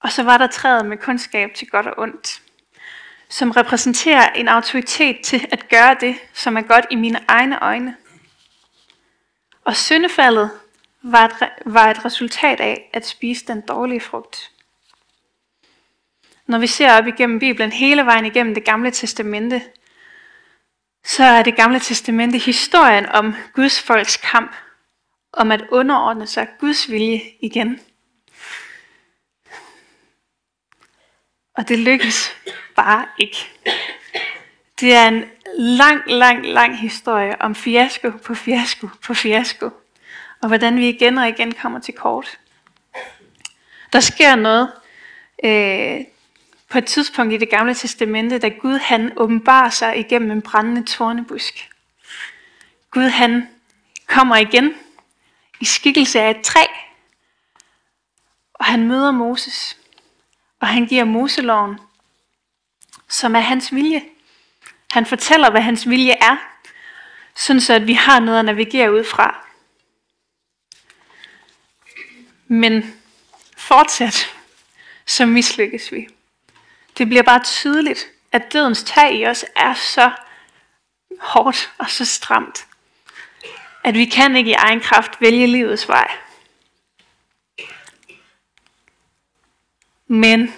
Og 0.00 0.12
så 0.12 0.22
var 0.22 0.38
der 0.38 0.46
træet 0.46 0.86
med 0.86 0.96
kundskab 0.96 1.54
til 1.54 1.68
godt 1.68 1.86
og 1.86 1.98
ondt, 1.98 2.42
som 3.28 3.50
repræsenterer 3.50 4.32
en 4.32 4.48
autoritet 4.48 5.20
til 5.24 5.48
at 5.52 5.68
gøre 5.68 5.96
det, 6.00 6.16
som 6.32 6.56
er 6.56 6.62
godt 6.62 6.86
i 6.90 6.94
mine 6.94 7.20
egne 7.28 7.62
øjne. 7.62 7.96
Og 9.64 9.76
syndefaldet 9.76 10.50
var 11.02 11.24
et, 11.24 11.50
var 11.66 11.90
et 11.90 12.04
resultat 12.04 12.60
af 12.60 12.90
at 12.92 13.06
spise 13.06 13.46
den 13.46 13.60
dårlige 13.60 14.00
frugt. 14.00 14.50
Når 16.46 16.58
vi 16.58 16.66
ser 16.66 16.98
op 16.98 17.06
igennem 17.06 17.38
Bibelen 17.38 17.72
hele 17.72 18.06
vejen 18.06 18.26
igennem 18.26 18.54
det 18.54 18.64
gamle 18.64 18.90
testamente, 18.90 19.62
så 21.04 21.24
er 21.24 21.42
det 21.42 21.56
gamle 21.56 21.80
testamente 21.80 22.38
historien 22.38 23.06
om 23.06 23.34
Guds 23.52 23.82
folks 23.82 24.16
kamp, 24.16 24.54
om 25.32 25.52
at 25.52 25.64
underordne 25.70 26.26
sig 26.26 26.48
Guds 26.58 26.90
vilje 26.90 27.22
igen. 27.40 27.80
Og 31.56 31.68
det 31.68 31.78
lykkes 31.78 32.36
bare 32.76 33.06
ikke. 33.18 33.50
Det 34.80 34.94
er 34.94 35.08
en 35.08 35.24
lang, 35.58 36.02
lang, 36.06 36.46
lang 36.46 36.78
historie 36.78 37.42
om 37.42 37.54
fiasko 37.54 38.10
på 38.10 38.34
fiasko 38.34 38.88
på 39.02 39.14
fiasko. 39.14 39.70
Og 40.42 40.48
hvordan 40.48 40.76
vi 40.76 40.88
igen 40.88 41.18
og 41.18 41.28
igen 41.28 41.52
kommer 41.52 41.78
til 41.78 41.94
kort. 41.94 42.38
Der 43.92 44.00
sker 44.00 44.36
noget 44.36 44.72
øh, 45.44 46.04
på 46.68 46.78
et 46.78 46.86
tidspunkt 46.86 47.32
i 47.32 47.36
det 47.36 47.50
gamle 47.50 47.74
testamente, 47.74 48.38
da 48.38 48.48
Gud 48.48 48.78
han 48.78 49.12
åbenbarer 49.16 49.70
sig 49.70 49.98
igennem 49.98 50.30
en 50.30 50.42
brændende 50.42 50.84
tornebusk. 50.84 51.70
Gud 52.90 53.08
han 53.08 53.48
kommer 54.06 54.36
igen 54.36 54.74
i 55.60 55.64
skikkelse 55.64 56.20
af 56.20 56.30
et 56.30 56.42
træ, 56.44 56.66
og 58.54 58.64
han 58.64 58.88
møder 58.88 59.10
Moses, 59.10 59.76
og 60.60 60.68
han 60.68 60.86
giver 60.86 61.04
Moseloven, 61.04 61.78
som 63.08 63.36
er 63.36 63.40
hans 63.40 63.74
vilje. 63.74 64.02
Han 64.90 65.06
fortæller, 65.06 65.50
hvad 65.50 65.60
hans 65.60 65.88
vilje 65.88 66.12
er, 66.20 66.36
sådan 67.34 67.60
så 67.60 67.74
at 67.74 67.86
vi 67.86 67.92
har 67.92 68.20
noget 68.20 68.38
at 68.38 68.44
navigere 68.44 68.92
ud 68.92 69.04
fra. 69.04 69.46
Men 72.46 73.00
fortsat, 73.56 74.34
så 75.06 75.26
mislykkes 75.26 75.92
vi. 75.92 76.08
Det 76.98 77.08
bliver 77.08 77.22
bare 77.22 77.42
tydeligt, 77.44 78.06
at 78.32 78.52
dødens 78.52 78.82
tag 78.82 79.14
i 79.14 79.26
os 79.26 79.44
er 79.56 79.74
så 79.74 80.10
hårdt 81.20 81.72
og 81.78 81.90
så 81.90 82.04
stramt, 82.04 82.66
at 83.84 83.94
vi 83.94 84.04
kan 84.04 84.36
ikke 84.36 84.50
i 84.50 84.54
egen 84.54 84.80
kraft 84.80 85.20
vælge 85.20 85.46
livets 85.46 85.88
vej. 85.88 86.10
Men 90.06 90.54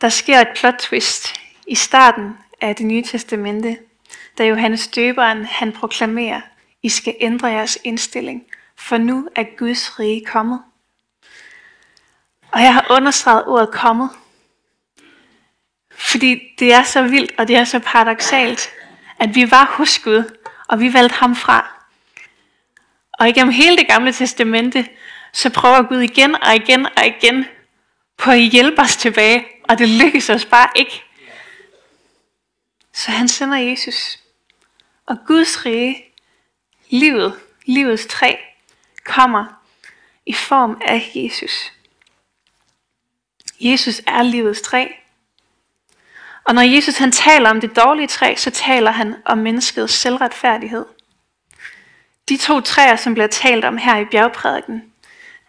der 0.00 0.08
sker 0.08 0.40
et 0.40 0.48
plot 0.56 0.74
twist 0.78 1.40
i 1.66 1.74
starten 1.74 2.38
af 2.60 2.76
det 2.76 2.86
nye 2.86 3.02
testamente, 3.02 3.78
da 4.38 4.44
Johannes 4.44 4.88
døberen 4.88 5.44
han 5.44 5.72
proklamerer, 5.72 6.40
I 6.82 6.88
skal 6.88 7.16
ændre 7.20 7.46
jeres 7.46 7.78
indstilling, 7.84 8.44
for 8.76 8.96
nu 8.96 9.28
er 9.36 9.44
Guds 9.58 9.98
rige 9.98 10.24
kommet. 10.26 10.62
Og 12.52 12.60
jeg 12.60 12.74
har 12.74 12.86
understreget 12.90 13.46
ordet 13.46 13.70
kommet, 13.70 14.10
fordi 15.90 16.40
det 16.58 16.72
er 16.72 16.82
så 16.82 17.02
vildt, 17.02 17.32
og 17.38 17.48
det 17.48 17.56
er 17.56 17.64
så 17.64 17.78
paradoxalt, 17.78 18.70
at 19.18 19.34
vi 19.34 19.50
var 19.50 19.74
hos 19.76 19.98
Gud, 19.98 20.38
og 20.68 20.80
vi 20.80 20.92
valgte 20.92 21.16
ham 21.16 21.36
fra. 21.36 21.79
Og 23.20 23.28
igennem 23.28 23.52
hele 23.52 23.76
det 23.76 23.86
gamle 23.88 24.12
testamente, 24.12 24.88
så 25.32 25.50
prøver 25.50 25.82
Gud 25.82 26.00
igen 26.00 26.42
og 26.42 26.54
igen 26.54 26.86
og 26.86 27.06
igen 27.06 27.44
på 28.16 28.30
at 28.30 28.40
hjælpe 28.40 28.82
os 28.82 28.96
tilbage, 28.96 29.46
og 29.68 29.78
det 29.78 29.88
lykkes 29.88 30.30
os 30.30 30.44
bare 30.44 30.68
ikke. 30.76 31.02
Så 32.92 33.10
han 33.10 33.28
sender 33.28 33.58
Jesus. 33.58 34.18
Og 35.06 35.16
Guds 35.26 35.66
rige, 35.66 36.04
livet, 36.90 37.40
livets 37.64 38.06
træ, 38.06 38.36
kommer 39.04 39.44
i 40.26 40.32
form 40.32 40.80
af 40.84 41.10
Jesus. 41.14 41.72
Jesus 43.60 44.02
er 44.06 44.22
livets 44.22 44.60
træ. 44.60 44.86
Og 46.44 46.54
når 46.54 46.62
Jesus 46.62 46.96
han 46.96 47.12
taler 47.12 47.50
om 47.50 47.60
det 47.60 47.76
dårlige 47.76 48.08
træ, 48.08 48.34
så 48.36 48.50
taler 48.50 48.90
han 48.90 49.14
om 49.24 49.38
menneskets 49.38 49.92
selvretfærdighed. 49.92 50.84
De 52.30 52.36
to 52.36 52.60
træer, 52.60 52.96
som 52.96 53.14
bliver 53.14 53.26
talt 53.26 53.64
om 53.64 53.76
her 53.76 53.96
i 53.96 54.04
bjergprædiken, 54.04 54.92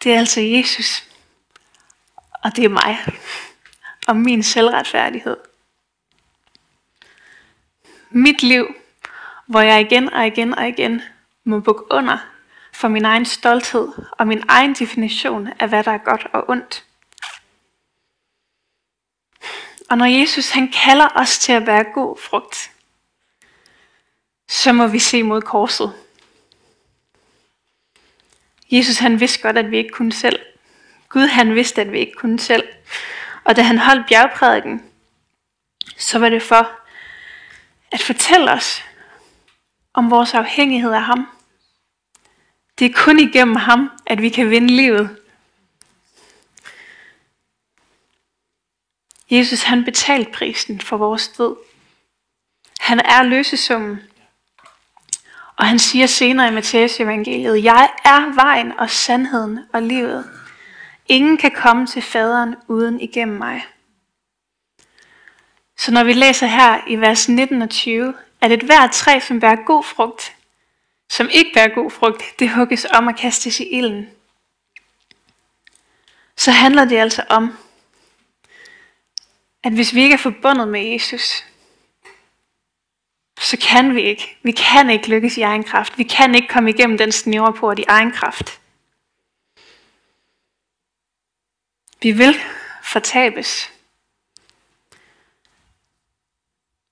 det 0.03 0.13
er 0.13 0.19
altså 0.19 0.41
Jesus, 0.41 1.03
og 2.43 2.55
det 2.55 2.65
er 2.65 2.69
mig, 2.69 2.97
og 4.07 4.15
min 4.15 4.43
selvretfærdighed. 4.43 5.38
Mit 8.09 8.43
liv, 8.43 8.75
hvor 9.47 9.61
jeg 9.61 9.81
igen 9.81 10.13
og 10.13 10.27
igen 10.27 10.57
og 10.57 10.67
igen 10.67 11.01
må 11.43 11.59
bukke 11.59 11.83
under 11.91 12.17
for 12.73 12.88
min 12.88 13.05
egen 13.05 13.25
stolthed 13.25 13.88
og 14.11 14.27
min 14.27 14.43
egen 14.47 14.73
definition 14.73 15.47
af, 15.59 15.69
hvad 15.69 15.83
der 15.83 15.91
er 15.91 15.97
godt 15.97 16.27
og 16.33 16.50
ondt. 16.50 16.85
Og 19.89 19.97
når 19.97 20.05
Jesus 20.05 20.50
han 20.50 20.71
kalder 20.71 21.07
os 21.15 21.39
til 21.39 21.51
at 21.51 21.67
være 21.67 21.83
god 21.93 22.17
frugt, 22.17 22.71
så 24.50 24.73
må 24.73 24.88
vi 24.88 25.00
se 25.00 25.23
mod 25.23 25.41
korset. 25.41 25.93
Jesus 28.72 28.98
han 28.98 29.20
vidste 29.20 29.42
godt, 29.42 29.58
at 29.58 29.72
vi 29.72 29.78
ikke 29.78 29.90
kunne 29.90 30.13
selv. 30.13 30.40
Gud 31.10 31.28
han 31.28 31.56
vidste, 31.56 31.82
at 31.82 31.92
vi 31.92 32.00
ikke 32.00 32.13
kunne 32.13 32.40
selv. 32.40 32.63
Og 33.44 33.56
da 33.56 33.62
han 33.62 33.78
holdt 33.78 34.08
bjergprædiken, 34.08 34.84
så 35.98 36.20
var 36.20 36.30
det 36.30 36.44
for 36.44 36.72
at 37.92 38.01
fortælle 38.01 38.51
os 38.51 38.84
om 39.94 40.12
vores 40.12 40.34
afhængighed 40.34 40.92
af 40.92 41.01
ham. 41.01 41.28
Det 42.80 42.86
er 42.86 42.94
kun 42.96 43.20
igennem 43.20 43.56
ham, 43.56 43.92
at 44.06 44.22
vi 44.22 44.30
kan 44.30 44.50
vinde 44.50 44.75
livet. 44.75 45.18
Jesus 49.32 49.63
han 49.63 49.84
betalte 49.84 50.32
prisen 50.32 50.82
for 50.82 50.98
vores 50.98 51.28
død. 51.28 51.56
Han 52.80 53.00
er 53.00 53.24
løsesummen. 53.24 54.11
Og 55.58 55.67
han 55.67 55.79
siger 55.79 56.05
senere 56.05 56.48
i 56.48 56.51
Matthæus 56.51 57.00
evangeliet, 57.00 57.63
jeg 57.63 57.89
er 58.05 58.36
vejen 58.36 58.79
og 58.79 58.89
sandheden 58.89 59.60
og 59.74 59.81
livet. 59.81 60.29
Ingen 61.08 61.38
kan 61.38 61.51
komme 61.51 61.88
til 61.88 62.01
faderen 62.01 62.55
uden 62.67 63.01
igennem 63.01 63.38
mig. 63.38 63.65
Så 65.77 65.91
når 65.91 66.03
vi 66.03 66.13
læser 66.13 66.48
her 66.48 66.81
i 66.88 66.96
vers 66.96 67.29
19 67.29 67.62
og 67.62 67.70
20, 67.70 68.13
at 68.41 68.51
et 68.51 68.63
hvert 68.63 68.91
træ, 68.91 69.20
som 69.20 69.39
bærer 69.39 69.65
god 69.65 69.84
frugt, 69.84 70.36
som 71.10 71.29
ikke 71.31 71.51
bærer 71.53 71.75
god 71.75 71.91
frugt, 71.91 72.24
det 72.39 72.50
hugges 72.50 72.86
om 72.93 73.08
og 73.08 73.15
kastes 73.15 73.60
i 73.60 73.63
ilden. 73.63 74.10
Så 76.38 76.51
handler 76.51 76.86
det 76.86 76.98
altså 76.98 77.24
om, 77.29 77.58
at 79.63 79.74
hvis 79.74 79.96
vi 79.96 80.01
ikke 80.03 80.13
er 80.13 80.17
forbundet 80.17 80.67
med 80.67 80.91
Jesus, 80.91 81.43
så 83.41 83.57
kan 83.57 83.95
vi 83.95 84.01
ikke. 84.01 84.38
Vi 84.43 84.51
kan 84.51 84.89
ikke 84.89 85.07
lykkes 85.07 85.38
i 85.38 85.41
egen 85.41 85.63
kraft. 85.63 85.98
Vi 85.98 86.03
kan 86.03 86.36
ikke 86.36 86.48
komme 86.48 86.69
igennem 86.69 86.98
den 86.98 87.12
snævre 87.12 87.53
port 87.53 87.79
i 87.79 87.86
egen 87.88 88.12
kraft. 88.12 88.62
Vi 92.01 92.12
vil 92.12 92.36
fortabes. 92.83 93.71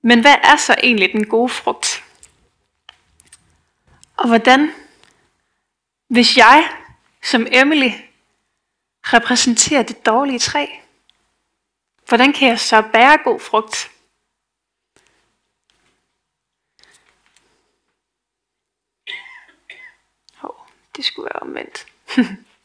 Men 0.02 0.22
hvad 0.22 0.36
er 0.44 0.56
så 0.56 0.76
egentlig 0.84 1.12
den 1.12 1.28
gode 1.28 1.50
frugt? 1.50 2.04
Og 4.18 4.28
hvordan, 4.28 4.72
hvis 6.08 6.38
jeg 6.38 6.70
som 7.24 7.48
Emily 7.52 7.90
repræsenterer 9.04 9.84
det 9.84 10.06
dårlige 10.06 10.40
træ, 10.40 10.66
hvordan 12.08 12.34
kan 12.34 12.48
jeg 12.48 12.60
så 12.60 12.82
bære 12.94 13.18
god 13.24 13.40
frugt? 13.40 13.92
Det 21.00 21.06
skulle 21.06 21.26
være 21.34 21.42
omvendt. 21.42 21.86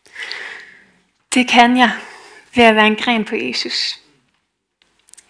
det 1.34 1.48
kan 1.48 1.76
jeg 1.76 1.92
ved 2.54 2.64
at 2.64 2.74
være 2.74 2.86
en 2.86 2.96
gren 2.96 3.24
på 3.24 3.36
Jesus. 3.36 4.00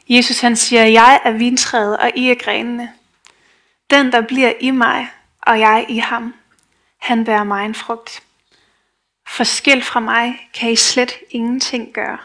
Jesus 0.09 0.41
han 0.41 0.57
siger, 0.57 0.85
jeg 0.85 1.21
er 1.25 1.31
vintræet, 1.31 1.99
og 1.99 2.11
I 2.17 2.31
er 2.31 2.35
grenene. 2.35 2.93
Den, 3.91 4.13
der 4.13 4.21
bliver 4.21 4.53
i 4.61 4.71
mig, 4.71 5.11
og 5.43 5.61
jeg 5.61 5.87
i 5.89 5.99
ham, 5.99 6.35
han 6.99 7.25
bærer 7.25 7.45
mig 7.45 7.65
en 7.65 7.75
frugt. 7.75 8.23
Forskel 9.27 9.83
fra 9.83 10.01
mig 10.01 10.51
kan 10.55 10.73
I 10.73 10.77
slet 10.77 11.13
ingenting 11.31 11.93
gøre. 11.93 12.19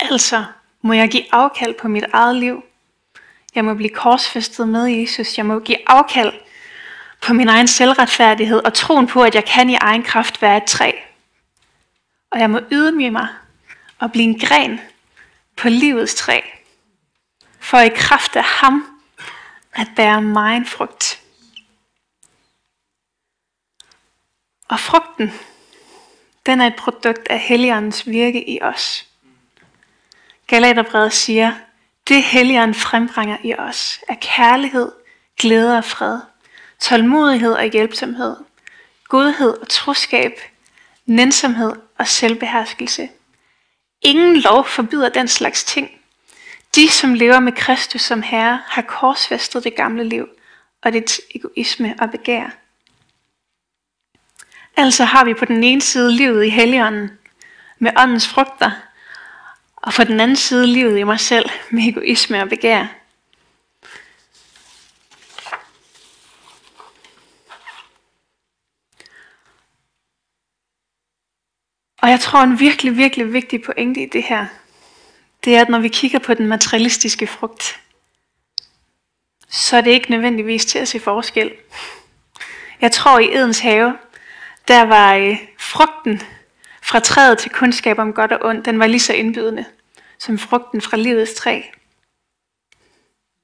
Altså 0.00 0.44
må 0.82 0.92
jeg 0.92 1.08
give 1.08 1.34
afkald 1.34 1.74
på 1.74 1.88
mit 1.88 2.04
eget 2.12 2.36
liv. 2.36 2.64
Jeg 3.54 3.64
må 3.64 3.74
blive 3.74 3.90
korsfæstet 3.90 4.68
med 4.68 4.84
Jesus. 4.84 5.38
Jeg 5.38 5.46
må 5.46 5.58
give 5.58 5.90
afkald 5.90 6.32
på 7.28 7.34
min 7.34 7.48
egen 7.48 7.68
selvretfærdighed 7.68 8.64
og 8.64 8.74
troen 8.74 9.06
på, 9.06 9.22
at 9.22 9.34
jeg 9.34 9.44
kan 9.44 9.70
i 9.70 9.74
egen 9.74 10.02
kraft 10.02 10.42
være 10.42 10.56
et 10.56 10.64
træ. 10.64 10.92
Og 12.30 12.40
jeg 12.40 12.50
må 12.50 12.60
ydmyge 12.72 13.10
mig 13.10 13.28
og 13.98 14.12
blive 14.12 14.24
en 14.24 14.38
gren 14.38 14.80
på 15.56 15.68
livets 15.68 16.14
træ. 16.14 16.40
For 17.60 17.78
i 17.78 17.88
kraft 17.88 18.36
af 18.36 18.44
ham 18.44 19.00
at 19.72 19.88
bære 19.96 20.22
mig 20.22 20.56
en 20.56 20.66
frugt. 20.66 21.22
Og 24.68 24.80
frugten, 24.80 25.32
den 26.46 26.60
er 26.60 26.66
et 26.66 26.76
produkt 26.76 27.28
af 27.28 27.38
Helligåndens 27.38 28.06
virke 28.06 28.50
i 28.50 28.62
os. 28.62 29.06
Galaterbrevet 30.46 31.12
siger, 31.12 31.52
det 32.08 32.22
Helligånden 32.22 32.74
frembringer 32.74 33.36
i 33.44 33.54
os 33.54 34.00
er 34.08 34.16
kærlighed, 34.20 34.92
glæde 35.36 35.78
og 35.78 35.84
fred, 35.84 36.20
tålmodighed 36.80 37.52
og 37.52 37.64
hjælpsomhed, 37.64 38.36
godhed 39.08 39.58
og 39.60 39.68
troskab, 39.68 40.32
nænsomhed 41.06 41.72
og 41.98 42.06
selvbeherskelse. 42.06 43.08
Ingen 44.02 44.36
lov 44.36 44.66
forbyder 44.66 45.08
den 45.08 45.28
slags 45.28 45.64
ting. 45.64 45.90
De, 46.74 46.88
som 46.88 47.14
lever 47.14 47.40
med 47.40 47.52
Kristus 47.52 48.02
som 48.02 48.22
Herre, 48.22 48.60
har 48.66 48.82
korsfæstet 48.82 49.64
det 49.64 49.76
gamle 49.76 50.04
liv 50.04 50.28
og 50.82 50.92
dets 50.92 51.20
egoisme 51.34 51.94
og 51.98 52.10
begær. 52.10 52.50
Altså 54.76 55.04
har 55.04 55.24
vi 55.24 55.34
på 55.34 55.44
den 55.44 55.64
ene 55.64 55.80
side 55.80 56.12
livet 56.12 56.44
i 56.44 56.48
Helligånden 56.48 57.10
med 57.78 57.92
åndens 57.96 58.28
frugter, 58.28 58.70
og 59.76 59.92
på 59.92 60.04
den 60.04 60.20
anden 60.20 60.36
side 60.36 60.66
livet 60.66 60.98
i 60.98 61.02
mig 61.02 61.20
selv 61.20 61.50
med 61.70 61.88
egoisme 61.88 62.42
og 62.42 62.48
begær. 62.48 62.86
Og 71.98 72.10
jeg 72.10 72.20
tror 72.20 72.42
en 72.42 72.60
virkelig, 72.60 72.96
virkelig 72.96 73.32
vigtig 73.32 73.62
pointe 73.62 74.02
i 74.02 74.06
det 74.06 74.22
her, 74.22 74.46
det 75.44 75.56
er, 75.56 75.60
at 75.60 75.68
når 75.68 75.78
vi 75.78 75.88
kigger 75.88 76.18
på 76.18 76.34
den 76.34 76.46
materialistiske 76.46 77.26
frugt, 77.26 77.80
så 79.48 79.76
er 79.76 79.80
det 79.80 79.90
ikke 79.90 80.10
nødvendigvis 80.10 80.66
til 80.66 80.78
at 80.78 80.88
se 80.88 81.00
forskel. 81.00 81.52
Jeg 82.80 82.92
tror 82.92 83.18
i 83.18 83.34
Edens 83.34 83.58
have, 83.58 83.98
der 84.68 84.82
var 84.82 85.14
øh, 85.14 85.36
frugten 85.58 86.22
fra 86.82 87.00
træet 87.00 87.38
til 87.38 87.50
kundskab 87.50 87.98
om 87.98 88.12
godt 88.12 88.32
og 88.32 88.48
ondt, 88.48 88.64
den 88.64 88.78
var 88.78 88.86
lige 88.86 89.00
så 89.00 89.12
indbydende 89.12 89.64
som 90.18 90.38
frugten 90.38 90.80
fra 90.80 90.96
livets 90.96 91.34
træ. 91.34 91.62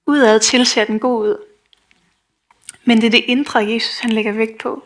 Udad 0.06 0.40
tilser 0.40 0.84
den 0.84 0.98
god 0.98 1.28
ud. 1.28 1.36
Men 2.84 3.00
det 3.00 3.06
er 3.06 3.10
det 3.10 3.24
indre, 3.26 3.58
Jesus 3.58 3.98
han 3.98 4.12
lægger 4.12 4.32
vægt 4.32 4.58
på. 4.58 4.84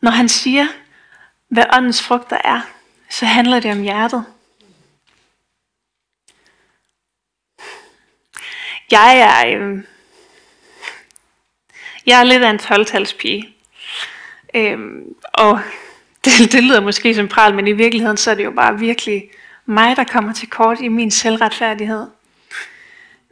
Når 0.00 0.10
han 0.10 0.28
siger, 0.28 0.66
hvad 1.48 1.64
åndens 1.76 2.02
frugter 2.02 2.38
er, 2.44 2.60
så 3.10 3.26
handler 3.26 3.60
det 3.60 3.72
om 3.72 3.82
hjertet. 3.82 4.24
Jeg 8.90 9.18
er, 9.18 9.58
øh, 9.58 9.82
jeg 12.06 12.20
er 12.20 12.24
lidt 12.24 12.42
af 12.42 12.50
en 12.50 12.60
12-talspige. 12.60 13.54
Øh, 14.54 14.78
og 15.32 15.60
det, 16.24 16.52
det 16.52 16.64
lyder 16.64 16.80
måske 16.80 17.14
som 17.14 17.28
pral, 17.28 17.54
men 17.54 17.66
i 17.66 17.72
virkeligheden 17.72 18.16
så 18.16 18.30
er 18.30 18.34
det 18.34 18.44
jo 18.44 18.50
bare 18.50 18.78
virkelig 18.78 19.30
mig, 19.66 19.96
der 19.96 20.04
kommer 20.04 20.32
til 20.32 20.50
kort 20.50 20.80
i 20.80 20.88
min 20.88 21.10
selvretfærdighed. 21.10 22.06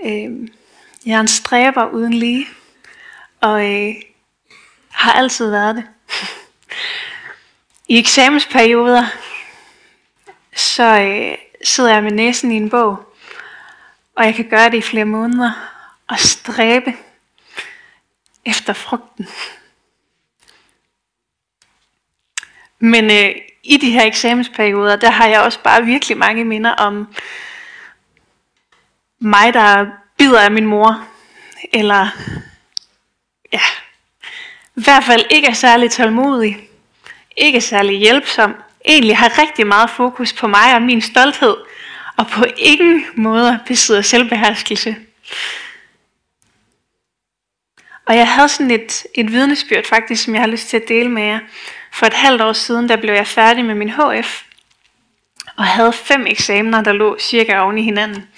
Øh, 0.04 0.48
jeg 1.06 1.14
er 1.16 1.20
en 1.20 1.28
stræber 1.28 1.86
uden 1.90 2.12
lige, 2.12 2.46
og 3.40 3.72
øh, 3.72 3.94
har 4.90 5.12
altid 5.12 5.50
været 5.50 5.76
det. 5.76 5.84
I 7.88 7.98
eksamensperioder, 7.98 9.06
så 10.56 11.00
øh, 11.00 11.38
sidder 11.64 11.92
jeg 11.92 12.02
med 12.02 12.12
næsen 12.12 12.52
i 12.52 12.56
en 12.56 12.70
bog, 12.70 13.14
og 14.16 14.24
jeg 14.24 14.34
kan 14.34 14.48
gøre 14.48 14.70
det 14.70 14.78
i 14.78 14.82
flere 14.82 15.04
måneder, 15.04 15.52
og 16.08 16.18
stræbe 16.18 16.94
efter 18.44 18.72
frugten. 18.72 19.28
Men 22.78 23.04
øh, 23.04 23.34
i 23.62 23.76
de 23.76 23.90
her 23.90 24.04
eksamensperioder, 24.04 24.96
der 24.96 25.10
har 25.10 25.26
jeg 25.26 25.40
også 25.40 25.58
bare 25.60 25.84
virkelig 25.84 26.18
mange 26.18 26.44
minder 26.44 26.70
om 26.70 27.14
mig, 29.18 29.54
der 29.54 29.86
bider 30.18 30.40
af 30.40 30.50
min 30.50 30.66
mor, 30.66 31.04
eller 31.72 32.08
ja, 33.52 33.60
i 34.76 34.82
hvert 34.82 35.04
fald 35.04 35.24
ikke 35.30 35.48
er 35.48 35.54
særlig 35.54 35.90
tålmodig, 35.90 36.70
ikke 37.36 37.60
særlig 37.60 37.98
hjælpsom, 37.98 38.54
egentlig 38.84 39.16
har 39.16 39.38
rigtig 39.38 39.66
meget 39.66 39.90
fokus 39.90 40.32
på 40.32 40.46
mig 40.46 40.74
og 40.74 40.82
min 40.82 41.00
stolthed, 41.00 41.56
og 42.16 42.26
på 42.26 42.44
ingen 42.56 43.04
måde 43.14 43.60
besidder 43.66 44.02
selvbeherskelse. 44.02 44.96
Og 48.06 48.16
jeg 48.16 48.28
havde 48.28 48.48
sådan 48.48 48.70
et, 48.70 49.06
et 49.14 49.32
vidnesbyrd 49.32 49.84
faktisk, 49.84 50.24
som 50.24 50.34
jeg 50.34 50.42
har 50.42 50.48
lyst 50.48 50.68
til 50.68 50.76
at 50.76 50.88
dele 50.88 51.10
med 51.10 51.22
jer. 51.22 51.38
For 51.92 52.06
et 52.06 52.14
halvt 52.14 52.42
år 52.42 52.52
siden, 52.52 52.88
der 52.88 52.96
blev 52.96 53.14
jeg 53.14 53.26
færdig 53.26 53.64
med 53.64 53.74
min 53.74 53.90
HF, 53.90 54.42
og 55.56 55.64
havde 55.64 55.92
fem 55.92 56.26
eksamener, 56.26 56.82
der 56.82 56.92
lå 56.92 57.16
cirka 57.20 57.58
oven 57.58 57.78
i 57.78 57.82
hinanden. 57.82 58.28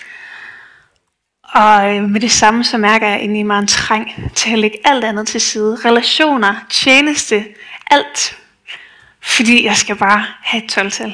Og 1.42 1.96
øh, 1.96 2.02
med 2.02 2.20
det 2.20 2.30
samme, 2.30 2.64
så 2.64 2.78
mærker 2.78 3.08
jeg 3.08 3.20
ind 3.20 3.36
i 3.36 3.42
mig 3.42 3.58
en 3.58 3.66
trang 3.66 4.32
til 4.34 4.52
at 4.52 4.58
lægge 4.58 4.78
alt 4.84 5.04
andet 5.04 5.28
til 5.28 5.40
side. 5.40 5.78
Relationer, 5.84 6.54
tjeneste, 6.70 7.44
alt. 7.90 8.38
Fordi 9.36 9.64
jeg 9.64 9.76
skal 9.76 9.96
bare 9.96 10.26
have 10.42 10.64
et 10.64 10.70
12 10.70 10.88
-tal. 10.88 11.12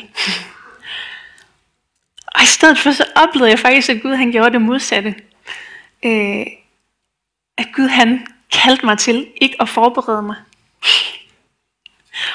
Og 2.27 2.43
i 2.43 2.47
stedet 2.47 2.79
for, 2.79 2.93
så 2.93 3.05
oplevede 3.17 3.51
jeg 3.51 3.59
faktisk, 3.59 3.89
at 3.89 4.03
Gud 4.03 4.15
han 4.15 4.33
gjorde 4.33 4.53
det 4.53 4.63
modsatte. 4.63 5.15
Øh, 6.05 6.47
at 7.59 7.67
Gud 7.77 7.89
han 7.89 8.27
kaldte 8.53 8.87
mig 8.87 8.99
til 8.99 9.27
ikke 9.41 9.57
at 9.61 9.69
forberede 9.69 10.23
mig. 10.23 10.37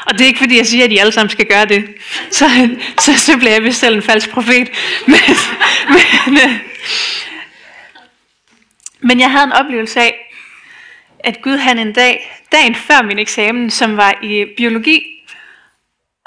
Og 0.06 0.14
det 0.14 0.22
er 0.22 0.26
ikke 0.26 0.40
fordi, 0.40 0.58
jeg 0.58 0.68
siger, 0.68 0.86
at 0.86 0.92
I 0.92 0.98
alle 0.98 1.12
sammen 1.12 1.30
skal 1.30 1.46
gøre 1.46 1.66
det. 1.66 1.96
Så, 2.32 2.70
så, 3.00 3.18
så 3.18 3.38
bliver 3.38 3.52
jeg 3.52 3.64
vist 3.64 3.80
selv 3.80 3.96
en 3.96 4.02
falsk 4.02 4.30
profet. 4.30 4.70
Men, 5.08 5.20
men, 6.26 6.38
øh, 6.38 6.60
men 9.00 9.20
jeg 9.20 9.32
havde 9.32 9.44
en 9.44 9.52
oplevelse 9.52 10.00
af, 10.00 10.34
at 11.20 11.42
Gud 11.42 11.58
han 11.58 11.80
en 11.80 11.94
dag, 11.94 12.42
dagen 12.52 12.76
før 12.76 13.02
min 13.02 13.20
eksamen, 13.20 13.70
som 13.70 13.98
var 13.98 14.20
i 14.24 14.46
biologi, 14.58 15.17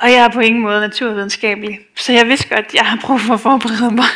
og 0.01 0.13
jeg 0.13 0.25
er 0.25 0.29
på 0.29 0.41
ingen 0.41 0.63
måde 0.63 0.81
naturvidenskabelig, 0.81 1.81
så 1.97 2.13
jeg 2.13 2.27
vidste 2.27 2.49
godt, 2.49 2.67
at 2.67 2.75
jeg 2.75 2.87
har 2.87 2.99
brug 3.03 3.21
for 3.21 3.35
at 3.35 3.41
forberede 3.41 3.95
mig. 3.95 4.07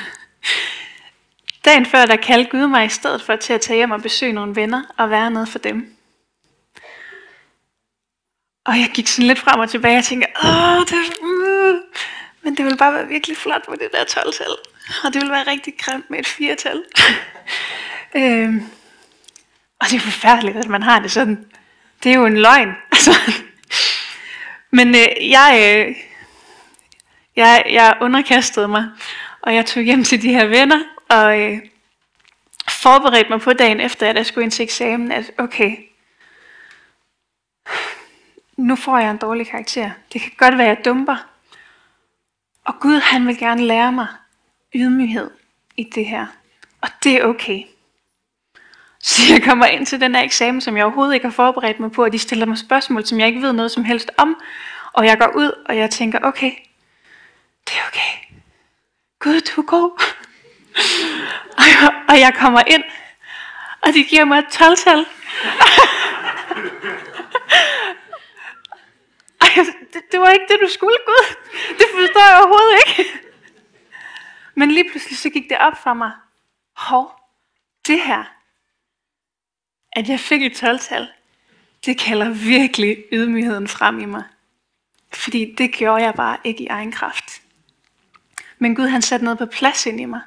Dagen 1.64 1.86
før, 1.86 2.06
der 2.06 2.16
kaldte 2.16 2.50
Gud 2.50 2.66
mig 2.66 2.84
i 2.84 2.88
stedet 2.88 3.22
for 3.22 3.36
til 3.36 3.52
at 3.52 3.60
tage 3.60 3.76
hjem 3.76 3.90
og 3.90 4.02
besøge 4.02 4.32
nogle 4.32 4.56
venner 4.56 4.82
og 4.96 5.10
være 5.10 5.30
noget 5.30 5.48
for 5.48 5.58
dem. 5.58 5.96
Og 8.64 8.78
jeg 8.78 8.90
gik 8.94 9.06
sådan 9.06 9.26
lidt 9.26 9.38
frem 9.38 9.60
og 9.60 9.70
tilbage 9.70 9.98
og 9.98 10.04
tænkte, 10.04 10.28
åh, 10.44 10.80
det, 10.80 11.18
uh, 11.22 11.76
men 12.42 12.56
det 12.56 12.64
ville 12.64 12.78
bare 12.78 12.92
være 12.92 13.08
virkelig 13.08 13.36
flot 13.36 13.68
med 13.68 13.78
det 13.78 13.88
der 13.92 14.04
12-tal. 14.04 14.54
Og 15.04 15.12
det 15.12 15.14
ville 15.14 15.32
være 15.32 15.50
rigtig 15.50 15.74
grimt 15.78 16.10
med 16.10 16.18
et 16.18 16.26
4-tal. 16.26 16.82
øhm, 18.22 18.62
og 19.80 19.86
det 19.90 19.96
er 19.96 20.00
forfærdeligt, 20.00 20.56
at 20.56 20.68
man 20.68 20.82
har 20.82 20.98
det 20.98 21.12
sådan. 21.12 21.46
Det 22.02 22.12
er 22.12 22.16
jo 22.16 22.26
en 22.26 22.38
løgn. 22.38 22.68
Altså. 22.92 23.12
Men 24.74 24.88
øh, 24.88 25.30
jeg, 25.30 25.50
øh, 25.88 25.96
jeg, 27.36 27.64
jeg 27.70 27.96
underkastede 28.00 28.68
mig, 28.68 28.90
og 29.42 29.54
jeg 29.54 29.66
tog 29.66 29.82
hjem 29.82 30.04
til 30.04 30.22
de 30.22 30.28
her 30.28 30.46
venner, 30.46 30.80
og 31.08 31.40
øh, 31.40 31.58
forberedte 32.68 33.30
mig 33.30 33.40
på 33.40 33.52
dagen 33.52 33.80
efter, 33.80 34.10
at 34.10 34.16
jeg 34.16 34.26
skulle 34.26 34.44
ind 34.44 34.50
til 34.50 34.62
eksamen, 34.62 35.12
at 35.12 35.30
okay, 35.38 35.76
nu 38.56 38.76
får 38.76 38.98
jeg 38.98 39.10
en 39.10 39.16
dårlig 39.16 39.46
karakter. 39.46 39.90
Det 40.12 40.20
kan 40.20 40.32
godt 40.36 40.58
være, 40.58 40.70
at 40.70 40.76
jeg 40.76 40.84
dumper. 40.84 41.16
Og 42.64 42.80
Gud, 42.80 43.00
han 43.00 43.26
vil 43.26 43.38
gerne 43.38 43.66
lære 43.66 43.92
mig 43.92 44.06
ydmyghed 44.74 45.30
i 45.76 45.84
det 45.84 46.06
her. 46.06 46.26
Og 46.80 46.88
det 47.04 47.12
er 47.12 47.24
okay. 47.24 47.62
Så 49.04 49.22
jeg 49.32 49.42
kommer 49.42 49.66
ind 49.66 49.86
til 49.86 50.00
den 50.00 50.14
her 50.14 50.22
eksamen, 50.22 50.60
som 50.60 50.76
jeg 50.76 50.84
overhovedet 50.84 51.14
ikke 51.14 51.26
har 51.26 51.32
forberedt 51.32 51.80
mig 51.80 51.92
på, 51.92 52.04
og 52.04 52.12
de 52.12 52.18
stiller 52.18 52.46
mig 52.46 52.58
spørgsmål, 52.58 53.06
som 53.06 53.20
jeg 53.20 53.28
ikke 53.28 53.42
ved 53.42 53.52
noget 53.52 53.70
som 53.70 53.84
helst 53.84 54.10
om. 54.16 54.36
Og 54.92 55.06
jeg 55.06 55.18
går 55.18 55.32
ud, 55.36 55.64
og 55.68 55.76
jeg 55.76 55.90
tænker, 55.90 56.18
okay, 56.22 56.52
det 57.64 57.72
er 57.72 57.88
okay. 57.88 58.36
Gud, 59.18 59.40
du 59.40 59.60
er 59.60 59.66
god. 59.66 60.02
Og 61.58 61.64
jeg, 61.72 62.04
og 62.08 62.20
jeg 62.20 62.34
kommer 62.34 62.62
ind, 62.66 62.84
og 63.82 63.94
de 63.94 64.04
giver 64.04 64.24
mig 64.24 64.38
et 64.38 64.44
12-tal. 64.44 65.06
Det, 69.92 70.02
det 70.12 70.20
var 70.20 70.28
ikke 70.28 70.46
det, 70.48 70.58
du 70.62 70.68
skulle, 70.68 70.96
Gud. 71.06 71.34
Det 71.78 71.86
forstår 71.94 72.28
jeg 72.30 72.38
overhovedet 72.38 72.78
ikke. 72.86 73.10
Men 74.54 74.70
lige 74.70 74.90
pludselig 74.90 75.18
så 75.18 75.30
gik 75.30 75.48
det 75.48 75.58
op 75.58 75.82
for 75.82 75.94
mig. 75.94 76.12
Hov, 76.76 77.20
det 77.86 78.00
her, 78.02 78.24
at 79.94 80.08
jeg 80.08 80.20
fik 80.20 80.42
et 80.42 80.62
12-tal, 80.62 81.08
det 81.86 81.98
kalder 81.98 82.30
virkelig 82.30 83.04
ydmygheden 83.12 83.68
frem 83.68 84.00
i 84.00 84.04
mig. 84.04 84.22
Fordi 85.12 85.54
det 85.58 85.72
gjorde 85.72 86.04
jeg 86.04 86.14
bare 86.14 86.36
ikke 86.44 86.62
i 86.62 86.66
egen 86.66 86.92
kraft. 86.92 87.42
Men 88.58 88.74
Gud 88.74 88.86
han 88.86 89.02
satte 89.02 89.24
noget 89.24 89.38
på 89.38 89.46
plads 89.46 89.86
ind 89.86 90.00
i 90.00 90.04
mig, 90.04 90.20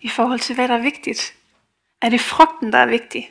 i 0.00 0.08
forhold 0.08 0.40
til 0.40 0.54
hvad 0.54 0.68
der 0.68 0.74
er 0.74 0.82
vigtigt. 0.82 1.34
Er 2.00 2.08
det 2.08 2.20
frugten, 2.20 2.72
der 2.72 2.78
er 2.78 2.86
vigtig? 2.86 3.30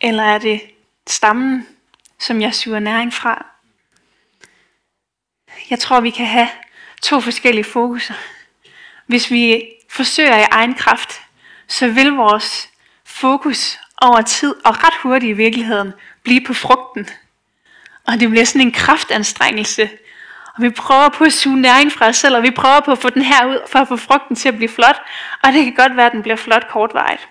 Eller 0.00 0.22
er 0.22 0.38
det 0.38 0.60
stammen, 1.06 1.68
som 2.18 2.40
jeg 2.40 2.54
suger 2.54 2.80
næring 2.80 3.12
fra? 3.12 3.46
Jeg 5.70 5.78
tror, 5.78 6.00
vi 6.00 6.10
kan 6.10 6.26
have 6.26 6.48
to 7.02 7.20
forskellige 7.20 7.64
fokuser. 7.64 8.14
Hvis 9.06 9.30
vi 9.30 9.64
forsøger 9.88 10.38
i 10.38 10.46
egen 10.50 10.74
kraft, 10.74 11.20
så 11.68 11.88
vil 11.88 12.12
vores 12.12 12.71
fokus 13.22 13.78
over 14.00 14.20
tid 14.22 14.54
og 14.64 14.84
ret 14.84 14.94
hurtigt 15.02 15.30
i 15.30 15.32
virkeligheden 15.32 15.92
blive 16.22 16.40
på 16.46 16.54
frugten. 16.54 17.08
Og 18.06 18.20
det 18.20 18.30
bliver 18.30 18.44
sådan 18.44 18.66
en 18.66 18.72
kraftanstrengelse. 18.72 19.90
Og 20.54 20.62
vi 20.62 20.70
prøver 20.70 21.08
på 21.08 21.24
at 21.24 21.32
suge 21.32 21.60
næring 21.60 21.92
fra 21.92 22.06
os 22.08 22.16
selv, 22.16 22.36
og 22.36 22.42
vi 22.42 22.50
prøver 22.50 22.80
på 22.80 22.92
at 22.92 22.98
få 22.98 23.10
den 23.10 23.22
her 23.22 23.46
ud, 23.46 23.58
for 23.68 23.78
at 23.78 23.88
få 23.88 23.96
frugten 23.96 24.36
til 24.36 24.48
at 24.48 24.56
blive 24.56 24.68
flot. 24.68 25.02
Og 25.42 25.52
det 25.52 25.64
kan 25.64 25.74
godt 25.74 25.96
være, 25.96 26.06
at 26.06 26.12
den 26.12 26.22
bliver 26.22 26.36
flot 26.36 26.68
kortvarigt. 26.68 27.28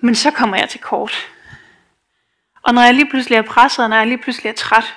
Men 0.00 0.14
så 0.14 0.30
kommer 0.30 0.56
jeg 0.56 0.68
til 0.68 0.80
kort. 0.80 1.28
Og 2.62 2.74
når 2.74 2.82
jeg 2.82 2.94
lige 2.94 3.10
pludselig 3.10 3.36
er 3.36 3.42
presset, 3.42 3.84
og 3.84 3.90
når 3.90 3.96
jeg 3.96 4.06
lige 4.06 4.18
pludselig 4.18 4.50
er 4.50 4.54
træt, 4.54 4.94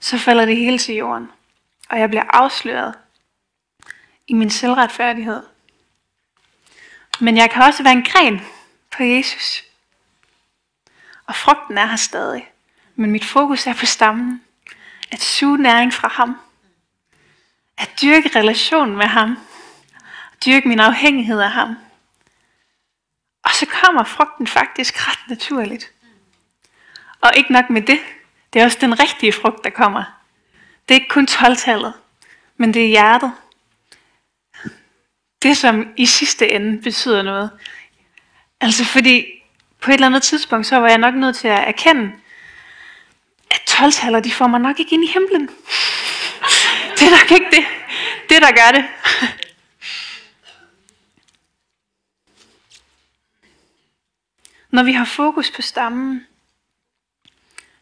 så 0.00 0.18
falder 0.18 0.44
det 0.44 0.56
hele 0.56 0.78
til 0.78 0.94
jorden. 0.94 1.30
Og 1.88 1.98
jeg 1.98 2.08
bliver 2.08 2.24
afsløret 2.30 2.94
i 4.28 4.34
min 4.34 4.50
selvretfærdighed. 4.50 5.51
Men 7.20 7.36
jeg 7.36 7.50
kan 7.50 7.62
også 7.62 7.82
være 7.82 7.92
en 7.92 8.04
gren 8.04 8.40
på 8.96 9.02
Jesus. 9.02 9.64
Og 11.26 11.34
frugten 11.34 11.78
er 11.78 11.86
her 11.86 11.96
stadig. 11.96 12.50
Men 12.96 13.10
mit 13.10 13.24
fokus 13.24 13.66
er 13.66 13.74
på 13.74 13.86
stammen. 13.86 14.42
At 15.10 15.22
suge 15.22 15.58
næring 15.58 15.92
fra 15.92 16.08
ham. 16.08 16.36
At 17.78 17.90
dyrke 18.02 18.38
relationen 18.38 18.96
med 18.96 19.06
ham. 19.06 19.38
At 20.32 20.44
dyrke 20.46 20.68
min 20.68 20.80
afhængighed 20.80 21.40
af 21.40 21.50
ham. 21.50 21.76
Og 23.42 23.50
så 23.50 23.66
kommer 23.66 24.04
frugten 24.04 24.46
faktisk 24.46 25.08
ret 25.08 25.28
naturligt. 25.28 25.92
Og 27.20 27.30
ikke 27.36 27.52
nok 27.52 27.70
med 27.70 27.82
det. 27.82 28.00
Det 28.52 28.60
er 28.60 28.64
også 28.64 28.78
den 28.80 29.00
rigtige 29.00 29.32
frugt, 29.32 29.64
der 29.64 29.70
kommer. 29.70 30.04
Det 30.88 30.94
er 30.94 31.00
ikke 31.00 31.08
kun 31.08 31.28
12-tallet, 31.30 31.94
men 32.56 32.74
det 32.74 32.84
er 32.84 32.88
hjertet. 32.88 33.32
Det, 35.42 35.56
som 35.56 35.86
i 35.96 36.06
sidste 36.06 36.52
ende 36.52 36.82
betyder 36.82 37.22
noget. 37.22 37.50
Altså 38.60 38.84
fordi 38.84 39.24
på 39.80 39.90
et 39.90 39.94
eller 39.94 40.06
andet 40.06 40.22
tidspunkt, 40.22 40.66
så 40.66 40.76
var 40.76 40.88
jeg 40.88 40.98
nok 40.98 41.14
nødt 41.14 41.36
til 41.36 41.48
at 41.48 41.68
erkende, 41.68 42.12
at 43.50 43.60
12 43.66 44.24
de 44.24 44.32
får 44.32 44.46
mig 44.46 44.60
nok 44.60 44.80
ikke 44.80 44.94
ind 44.94 45.04
i 45.04 45.12
himlen. 45.12 45.48
Det 46.98 47.06
er 47.06 47.10
nok 47.10 47.30
ikke 47.30 47.50
det, 47.50 47.64
det 48.28 48.42
der 48.42 48.52
gør 48.52 48.70
det. 48.72 48.84
Når 54.70 54.82
vi 54.82 54.92
har 54.92 55.04
fokus 55.04 55.50
på 55.50 55.62
stammen, 55.62 56.26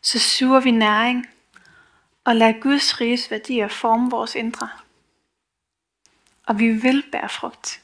så 0.03 0.19
suger 0.19 0.61
vi 0.61 0.71
næring 0.71 1.27
og 2.25 2.37
lader 2.37 2.61
Guds 2.61 3.01
riges 3.01 3.31
værdier 3.31 3.69
forme 3.69 4.11
vores 4.11 4.35
indre. 4.35 4.69
Og 6.51 6.59
vi 6.59 6.69
vil 6.69 7.05
bære 7.13 7.29
frugt. 7.29 7.83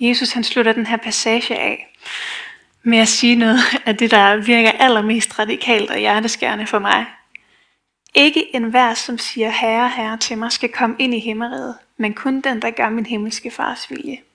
Jesus 0.00 0.32
han 0.32 0.44
slutter 0.44 0.72
den 0.72 0.86
her 0.86 0.96
passage 0.96 1.58
af 1.58 1.96
med 2.82 2.98
at 2.98 3.08
sige 3.08 3.36
noget 3.36 3.58
af 3.86 3.96
det, 3.96 4.10
der 4.10 4.36
virker 4.36 4.72
allermest 4.72 5.38
radikalt 5.38 5.90
og 5.90 5.98
hjerteskærende 5.98 6.66
for 6.66 6.78
mig. 6.78 7.06
Ikke 8.14 8.56
enhver, 8.56 8.94
som 8.94 9.18
siger 9.18 9.50
herre, 9.50 9.90
herre 9.90 10.18
til 10.18 10.38
mig, 10.38 10.52
skal 10.52 10.72
komme 10.72 10.96
ind 10.98 11.14
i 11.14 11.20
himmeriget, 11.20 11.78
men 11.96 12.14
kun 12.14 12.40
den, 12.40 12.62
der 12.62 12.70
gør 12.70 12.88
min 12.88 13.06
himmelske 13.06 13.50
fars 13.50 13.90
vilje. 13.90 14.27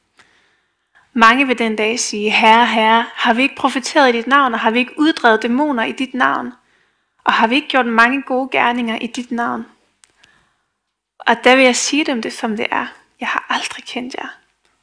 Mange 1.16 1.48
vil 1.48 1.58
den 1.58 1.76
dag 1.76 2.00
sige, 2.00 2.30
herre, 2.30 2.68
herre, 2.68 3.06
har 3.14 3.34
vi 3.34 3.42
ikke 3.42 3.56
profeteret 3.56 4.10
i 4.10 4.18
dit 4.18 4.28
navn, 4.28 4.54
og 4.54 4.60
har 4.60 4.72
vi 4.72 4.80
ikke 4.80 5.00
uddrevet 5.00 5.44
dæmoner 5.44 5.84
i 5.84 5.92
dit 5.92 6.14
navn? 6.14 6.54
Og 7.24 7.34
har 7.34 7.48
vi 7.48 7.56
ikke 7.56 7.68
gjort 7.68 7.86
mange 7.86 8.22
gode 8.22 8.50
gerninger 8.52 8.98
i 9.00 9.08
dit 9.08 9.32
navn? 9.32 9.66
Og 11.20 11.36
der 11.44 11.56
vil 11.56 11.66
jeg 11.66 11.76
sige 11.76 12.06
dem 12.06 12.22
det, 12.22 12.34
som 12.34 12.58
det 12.58 12.68
er. 12.72 12.88
Jeg 13.20 13.28
har 13.28 13.46
aldrig 13.50 13.86
kendt 13.86 14.16
jer. 14.16 14.28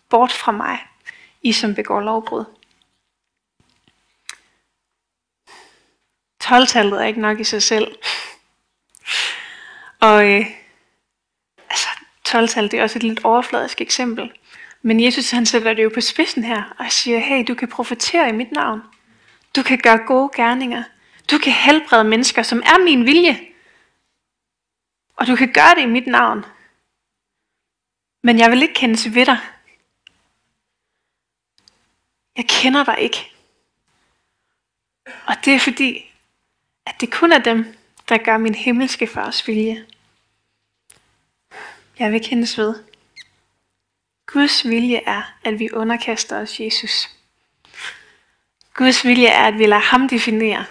Bort 0.09 0.33
fra 0.33 0.53
mig, 0.53 0.87
I 1.43 1.53
som 1.53 1.75
begår 1.75 2.01
lovbrud. 2.01 2.45
12-tallet 6.45 7.03
er 7.03 7.07
ikke 7.07 7.21
nok 7.21 7.41
i 7.41 7.45
sig 7.45 7.63
selv. 7.63 7.97
Og 10.01 10.29
øh, 10.29 10.47
altså, 11.71 11.89
12-tallet 12.29 12.75
er 12.75 12.83
også 12.83 12.99
et 12.99 13.03
lidt 13.03 13.25
overfladisk 13.25 13.81
eksempel. 13.81 14.33
Men 14.83 15.05
Jesus 15.05 15.31
han 15.31 15.47
sætter 15.47 15.75
det 15.75 15.85
jo 15.85 15.91
på 15.95 16.01
spidsen 16.01 16.45
her 16.45 16.75
og 16.79 16.93
siger, 16.93 17.19
hey, 17.19 17.45
du 17.49 17.55
kan 17.55 17.69
profetere 17.69 18.29
i 18.29 18.33
mit 18.33 18.53
navn. 18.53 18.83
Du 19.57 19.63
kan 19.63 19.79
gøre 19.79 20.07
gode 20.07 20.31
gerninger. 20.35 20.83
Du 21.31 21.39
kan 21.39 21.53
helbrede 21.53 22.05
mennesker, 22.05 22.43
som 22.43 22.59
er 22.59 22.85
min 22.85 23.07
vilje. 23.07 23.41
Og 25.17 25.27
du 25.27 25.37
kan 25.37 25.53
gøre 25.53 25.75
det 25.75 25.83
i 25.83 25.87
mit 25.87 26.07
navn. 26.07 26.45
Men 28.23 28.39
jeg 28.39 28.51
vil 28.51 28.63
ikke 28.63 28.75
kendes 28.75 29.15
ved 29.15 29.27
dig. 29.27 29.39
Jeg 32.37 32.45
kender 32.49 32.85
dig 32.85 32.99
ikke. 33.01 33.33
Og 35.27 35.35
det 35.45 35.55
er 35.55 35.59
fordi, 35.59 36.13
at 36.87 37.01
det 37.01 37.13
kun 37.13 37.33
er 37.33 37.39
dem, 37.39 37.77
der 38.09 38.19
gør 38.19 38.39
min 38.39 38.55
himmelske 38.55 39.07
fars 39.07 39.49
vilje. 39.49 39.87
Jeg 41.99 42.13
vil 42.13 42.25
kendes 42.25 42.59
ved. 42.59 42.90
Guds 44.33 44.69
vilje 44.69 45.03
er, 45.07 45.23
at 45.45 45.59
vi 45.59 45.73
underkaster 45.73 46.41
os 46.41 46.61
Jesus. 46.61 47.11
Guds 48.75 49.05
vilje 49.05 49.27
er, 49.27 49.45
at 49.45 49.59
vi 49.59 49.67
lader 49.67 49.83
ham 49.83 50.09
definere, 50.09 50.65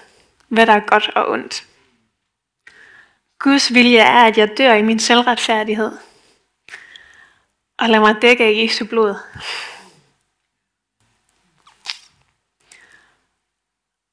hvad 0.47 0.65
der 0.65 0.73
er 0.73 0.87
godt 0.87 1.09
og 1.15 1.29
ondt. 1.29 1.67
Guds 3.39 3.73
vilje 3.73 3.97
er, 3.97 4.25
at 4.25 4.37
jeg 4.37 4.57
dør 4.57 4.73
i 4.73 4.81
min 4.81 4.99
selvretfærdighed. 4.99 5.97
Og 7.77 7.89
lad 7.89 7.99
mig 7.99 8.15
dække 8.21 8.43
af 8.43 8.53
Jesu 8.63 8.85
blod. 8.85 9.15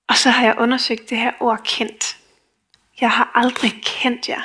Og 0.08 0.16
så 0.16 0.30
har 0.30 0.44
jeg 0.44 0.58
undersøgt 0.58 1.10
det 1.10 1.18
her 1.18 1.32
ord 1.40 1.60
kendt. 1.64 2.16
Jeg 3.00 3.10
har 3.10 3.30
aldrig 3.34 3.82
kendt 3.84 4.28
jer. 4.28 4.42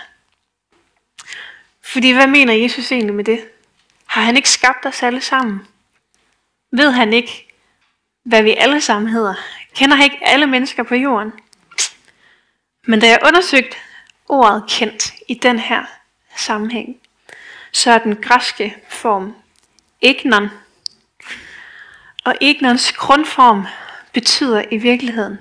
Fordi 1.82 2.12
hvad 2.12 2.28
mener 2.28 2.54
Jesus 2.54 2.92
egentlig 2.92 3.16
med 3.16 3.24
det? 3.24 3.50
Har 4.12 4.22
han 4.22 4.36
ikke 4.36 4.50
skabt 4.50 4.86
os 4.86 5.04
alle 5.04 5.22
sammen? 5.22 5.68
Ved 6.72 6.92
han 6.92 7.14
ikke, 7.14 7.54
hvad 8.24 8.44
vi 8.44 8.56
alle 8.58 8.82
sammen 8.82 9.12
hedder? 9.12 9.34
Kender 9.76 9.96
han 9.96 10.04
ikke 10.04 10.28
alle 10.28 10.48
mennesker 10.48 10.84
på 10.84 10.96
jorden? 10.96 11.32
Men 12.88 13.00
da 13.00 13.08
jeg 13.08 13.20
undersøgte 13.26 13.78
ordet 14.30 14.64
kendt 14.70 15.14
i 15.28 15.34
den 15.34 15.60
her 15.60 15.86
sammenhæng, 16.36 17.00
så 17.72 17.92
er 17.92 17.98
den 17.98 18.16
græske 18.16 18.78
form 18.90 19.36
egnon. 20.02 20.50
Og 22.24 22.36
egnons 22.42 22.92
grundform 22.92 23.66
betyder 24.14 24.64
i 24.72 24.78
virkeligheden 24.78 25.38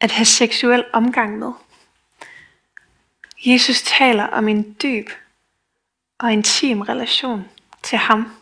at 0.00 0.10
have 0.10 0.26
seksuel 0.26 0.84
omgang 0.92 1.38
med. 1.38 1.52
Jesus 3.46 3.82
taler 3.82 4.24
om 4.24 4.48
en 4.48 4.76
dyb 4.82 5.10
og 6.18 6.32
intim 6.32 6.80
relation 6.80 7.48
til 7.82 7.98
ham. 7.98 8.36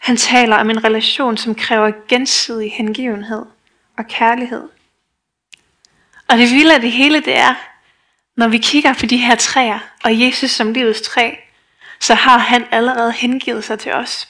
Han 0.00 0.16
taler 0.16 0.56
om 0.56 0.70
en 0.70 0.84
relation, 0.84 1.36
som 1.36 1.54
kræver 1.54 1.92
gensidig 2.08 2.72
hengivenhed 2.72 3.46
og 3.98 4.06
kærlighed. 4.06 4.68
Og 6.28 6.38
det 6.38 6.50
vilde 6.50 6.74
af 6.74 6.80
det 6.80 6.92
hele, 6.92 7.20
det 7.20 7.36
er, 7.36 7.54
når 8.36 8.48
vi 8.48 8.58
kigger 8.58 8.94
på 8.94 9.06
de 9.06 9.16
her 9.16 9.34
træer, 9.34 9.78
og 10.04 10.20
Jesus 10.20 10.50
som 10.50 10.72
livets 10.72 11.00
træ, 11.00 11.34
så 12.00 12.14
har 12.14 12.38
han 12.38 12.66
allerede 12.70 13.12
hengivet 13.12 13.64
sig 13.64 13.78
til 13.78 13.92
os. 13.92 14.28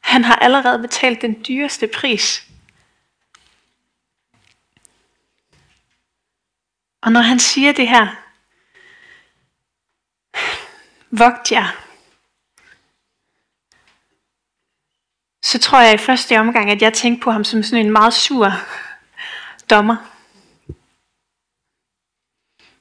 Han 0.00 0.24
har 0.24 0.36
allerede 0.36 0.78
betalt 0.78 1.22
den 1.22 1.44
dyreste 1.48 1.86
pris 1.86 2.48
Og 7.00 7.12
når 7.12 7.20
han 7.20 7.38
siger 7.38 7.72
det 7.72 7.88
her, 7.88 8.27
vogt 11.10 11.52
jer, 11.52 11.88
så 15.42 15.58
tror 15.58 15.80
jeg 15.80 15.94
i 15.94 15.98
første 15.98 16.38
omgang, 16.38 16.70
at 16.70 16.82
jeg 16.82 16.92
tænkte 16.92 17.24
på 17.24 17.30
ham 17.30 17.44
som 17.44 17.62
sådan 17.62 17.86
en 17.86 17.92
meget 17.92 18.14
sur 18.14 18.50
dommer. 19.70 19.96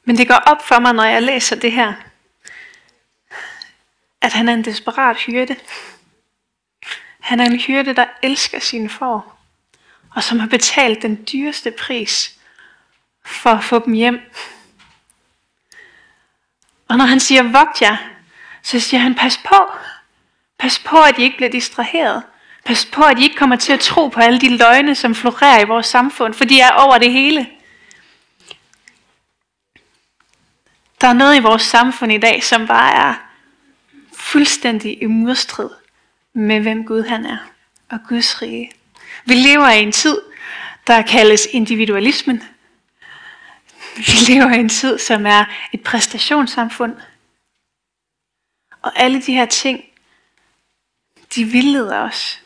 Men 0.04 0.18
det 0.18 0.28
går 0.28 0.36
op 0.36 0.68
for 0.68 0.80
mig, 0.80 0.94
når 0.94 1.04
jeg 1.04 1.24
læser 1.24 1.56
det 1.56 1.72
her, 1.72 1.94
at 4.22 4.34
han 4.34 4.50
er 4.50 4.54
en 4.54 4.66
desperat 4.66 5.18
hyrde. 5.18 5.56
Han 7.20 7.40
er 7.40 7.46
en 7.46 7.60
hyrde, 7.60 7.96
der 7.96 8.06
elsker 8.24 8.60
sine 8.60 8.90
får, 8.90 9.40
og 10.16 10.24
som 10.24 10.40
har 10.40 10.48
betalt 10.48 11.02
den 11.02 11.26
dyreste 11.32 11.72
pris 11.72 12.40
for 13.26 13.50
at 13.50 13.64
få 13.64 13.86
dem 13.86 13.94
hjem. 13.94 14.20
Og 16.88 16.98
når 16.98 17.06
han 17.06 17.20
siger, 17.20 17.44
vogt 17.44 17.82
jer, 17.82 18.17
så 18.68 18.80
siger 18.80 19.02
han, 19.02 19.16
pas 19.16 19.38
på. 19.38 19.72
Pas 20.60 20.80
på, 20.80 20.98
at 20.98 21.18
I 21.18 21.22
ikke 21.22 21.38
bliver 21.38 21.50
distraheret. 21.50 22.24
Pas 22.66 22.86
på, 22.86 23.04
at 23.04 23.20
I 23.20 23.24
ikke 23.24 23.36
kommer 23.36 23.56
til 23.56 23.74
at 23.74 23.80
tro 23.80 24.08
på 24.08 24.20
alle 24.20 24.40
de 24.40 24.58
løgne, 24.58 24.96
som 24.96 25.16
florerer 25.16 25.62
i 25.62 25.68
vores 25.68 25.86
samfund, 25.86 26.34
for 26.34 26.46
de 26.46 26.60
er 26.60 26.72
over 26.72 26.98
det 26.98 27.12
hele. 27.12 27.48
Der 31.02 31.08
er 31.08 31.14
noget 31.14 31.38
i 31.38 31.40
vores 31.40 31.62
samfund 31.62 32.12
i 32.12 32.18
dag, 32.18 32.44
som 32.44 32.68
bare 32.68 32.94
er 32.96 33.14
fuldstændig 34.14 35.04
i 35.04 35.06
modstrid 35.06 35.70
med, 36.34 36.60
hvem 36.60 36.86
Gud 36.86 37.04
han 37.04 37.26
er 37.26 37.38
og 37.90 38.00
Guds 38.10 38.42
rige. 38.42 38.72
Vi 39.26 39.34
lever 39.34 39.70
i 39.70 39.84
en 39.84 39.92
tid, 39.92 40.22
der 40.88 41.02
kaldes 41.02 41.48
individualismen. 41.52 42.44
Vi 43.96 44.34
lever 44.34 44.54
i 44.54 44.60
en 44.60 44.70
tid, 44.70 45.00
som 45.00 45.26
er 45.26 45.46
et 45.74 45.82
præstationssamfund. 45.82 46.96
Og 48.82 48.92
alle 48.96 49.22
de 49.22 49.34
her 49.34 49.46
ting, 49.46 49.84
de 51.36 51.44
vildleder 51.44 52.00
os. 52.00 52.42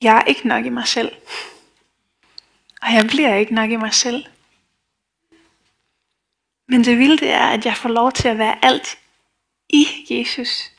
Jeg 0.00 0.16
er 0.16 0.24
ikke 0.24 0.48
nok 0.48 0.66
i 0.66 0.68
mig 0.68 0.88
selv. 0.88 1.16
Og 2.82 2.92
jeg 2.94 3.06
bliver 3.06 3.34
ikke 3.34 3.54
nok 3.54 3.70
i 3.70 3.76
mig 3.76 3.94
selv. 3.94 4.26
Men 6.68 6.84
det 6.84 6.98
vilde 6.98 7.28
er, 7.28 7.46
at 7.46 7.66
jeg 7.66 7.76
får 7.76 7.88
lov 7.88 8.12
til 8.12 8.28
at 8.28 8.38
være 8.38 8.64
alt 8.64 8.98
i 9.68 9.86
Jesus. 10.10 10.70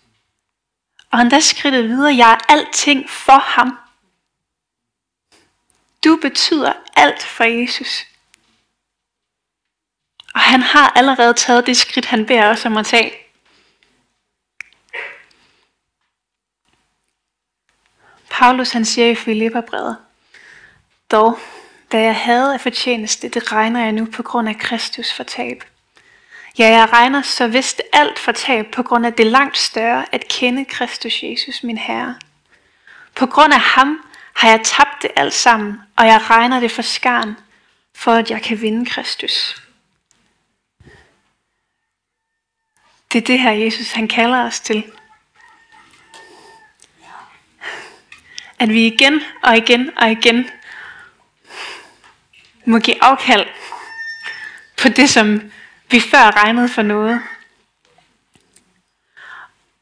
Og 1.12 1.18
han 1.18 1.32
der 1.32 1.39
skridtet 1.39 1.84
videre, 1.84 2.16
jeg 2.16 2.32
er 2.32 2.52
alting 2.54 3.10
for 3.10 3.39
ham. 3.39 3.78
Du 6.04 6.20
betyder 6.22 6.74
alt 6.96 7.24
for 7.24 7.44
Jesus. 7.44 8.12
Og 10.34 10.41
han 10.41 10.62
har 10.62 10.89
allerede 10.96 11.34
taget 11.34 11.65
det 11.65 11.78
skridt, 11.78 12.06
han 12.06 12.26
beder 12.26 12.50
os 12.50 12.65
om 12.65 12.78
at 12.78 12.86
tage. 12.86 13.13
Paulus 18.30 18.72
han 18.72 18.86
siger 18.86 19.08
i 19.08 19.15
Filipperbrevet, 19.15 19.98
dog, 21.12 21.39
da 21.91 22.02
jeg 22.02 22.15
havde 22.15 22.54
af 22.54 22.62
fortjeneste, 22.62 23.30
det 23.30 23.52
regner 23.52 23.84
jeg 23.84 23.91
nu 23.91 24.06
på 24.06 24.24
grund 24.24 24.50
af 24.50 24.58
Kristus 24.58 25.13
for 25.13 25.24
tab. 25.24 25.63
Ja, 26.60 26.67
jeg 26.67 26.93
regner 26.93 27.22
så 27.22 27.48
vist 27.48 27.82
alt 27.93 28.19
for 28.19 28.32
tab 28.32 28.65
på 28.72 28.84
grund 28.84 29.06
af 29.06 29.13
det 29.13 29.26
langt 29.28 29.58
større 29.58 30.06
at 30.12 30.28
kende 30.28 30.65
Kristus 30.65 31.24
Jesus, 31.24 31.63
min 31.63 31.78
Herre. 31.78 32.15
På 33.15 33.26
grund 33.26 33.54
af 33.54 33.60
ham 33.60 34.00
har 34.36 34.50
jeg 34.50 34.62
tabt 34.63 35.02
det 35.02 35.12
alt 35.15 35.34
sammen, 35.34 35.82
og 35.96 36.06
jeg 36.06 36.30
regner 36.30 36.60
det 36.60 36.72
for 36.72 36.82
skarn, 36.82 37.38
for 37.96 38.12
at 38.12 38.32
jeg 38.32 38.41
kan 38.41 38.62
vinde 38.62 38.86
Kristus. 38.86 39.63
Det 43.13 43.21
er 43.21 43.26
det 43.26 43.39
her, 43.39 43.52
Jesus 43.52 43.91
han 43.91 44.08
kalder 44.08 44.43
os 44.43 44.60
til. 44.60 44.91
At 48.60 48.69
vi 48.69 48.88
igen 48.88 49.21
og 49.43 49.58
igen 49.58 49.97
og 49.97 50.12
igen 50.12 50.49
må 52.65 52.80
give 52.80 53.04
afkald 53.04 53.47
på 54.82 54.89
det, 54.89 55.10
som 55.10 55.52
vi 55.91 55.99
før 55.99 56.43
regnede 56.43 56.69
for 56.69 56.82
noget. 56.82 57.21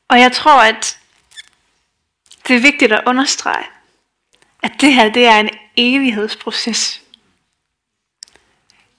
Og 0.08 0.20
jeg 0.20 0.32
tror, 0.32 0.62
at 0.62 1.00
det 2.48 2.56
er 2.56 2.62
vigtigt 2.62 2.94
at 2.94 3.04
understrege, 3.06 3.66
at 4.64 4.72
det 4.82 4.94
her 4.94 5.10
det 5.10 5.26
er 5.26 5.40
en 5.40 5.50
evighedsproces. 5.78 7.02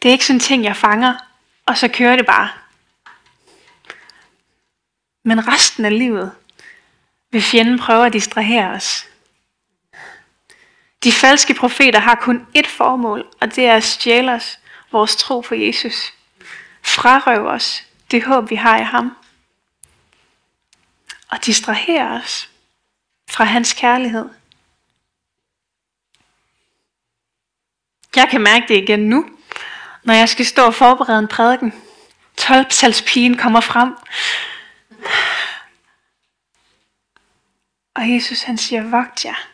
Det 0.02 0.08
er 0.08 0.12
ikke 0.12 0.26
sådan 0.26 0.36
en 0.36 0.40
ting, 0.40 0.64
jeg 0.64 0.76
fanger, 0.76 1.14
og 1.66 1.78
så 1.78 1.88
kører 1.88 2.16
det 2.16 2.26
bare. 2.26 2.62
Men 5.22 5.48
resten 5.48 5.85
af 5.85 5.98
livet 5.98 6.32
vil 7.30 7.42
fjenden 7.42 7.78
prøve 7.78 8.06
at 8.06 8.12
distrahere 8.12 8.70
os. 8.70 9.06
De 11.04 11.12
falske 11.12 11.54
profeter 11.54 11.98
har 11.98 12.14
kun 12.14 12.46
ét 12.58 12.68
formål, 12.68 13.26
og 13.40 13.56
det 13.56 13.66
er 13.66 13.76
at 13.76 13.85
stjæle 13.85 14.32
os 14.32 14.58
vores 14.92 15.16
tro 15.16 15.40
på 15.40 15.54
Jesus. 15.54 16.12
Frarøve 16.82 17.50
os 17.50 17.85
det 18.11 18.24
håb, 18.24 18.50
vi 18.50 18.54
har 18.54 18.78
i 18.78 18.85
ham. 18.85 19.16
Og 21.28 21.46
distrahere 21.46 22.11
os 22.11 22.50
fra 23.30 23.44
hans 23.44 23.72
kærlighed. 23.72 24.28
Jeg 28.16 28.28
kan 28.30 28.40
mærke 28.40 28.68
det 28.68 28.82
igen 28.82 29.00
nu, 29.00 29.30
når 30.02 30.14
jeg 30.14 30.28
skal 30.28 30.46
stå 30.46 30.66
og 30.66 30.74
forberede 30.74 31.18
en 31.18 31.28
prædiken. 31.28 31.72
12 32.37 33.37
kommer 33.37 33.61
frem. 33.61 33.94
Og 37.94 38.14
Jesus 38.14 38.42
han 38.42 38.58
siger, 38.58 38.90
vogt 38.90 39.24
jer. 39.24 39.48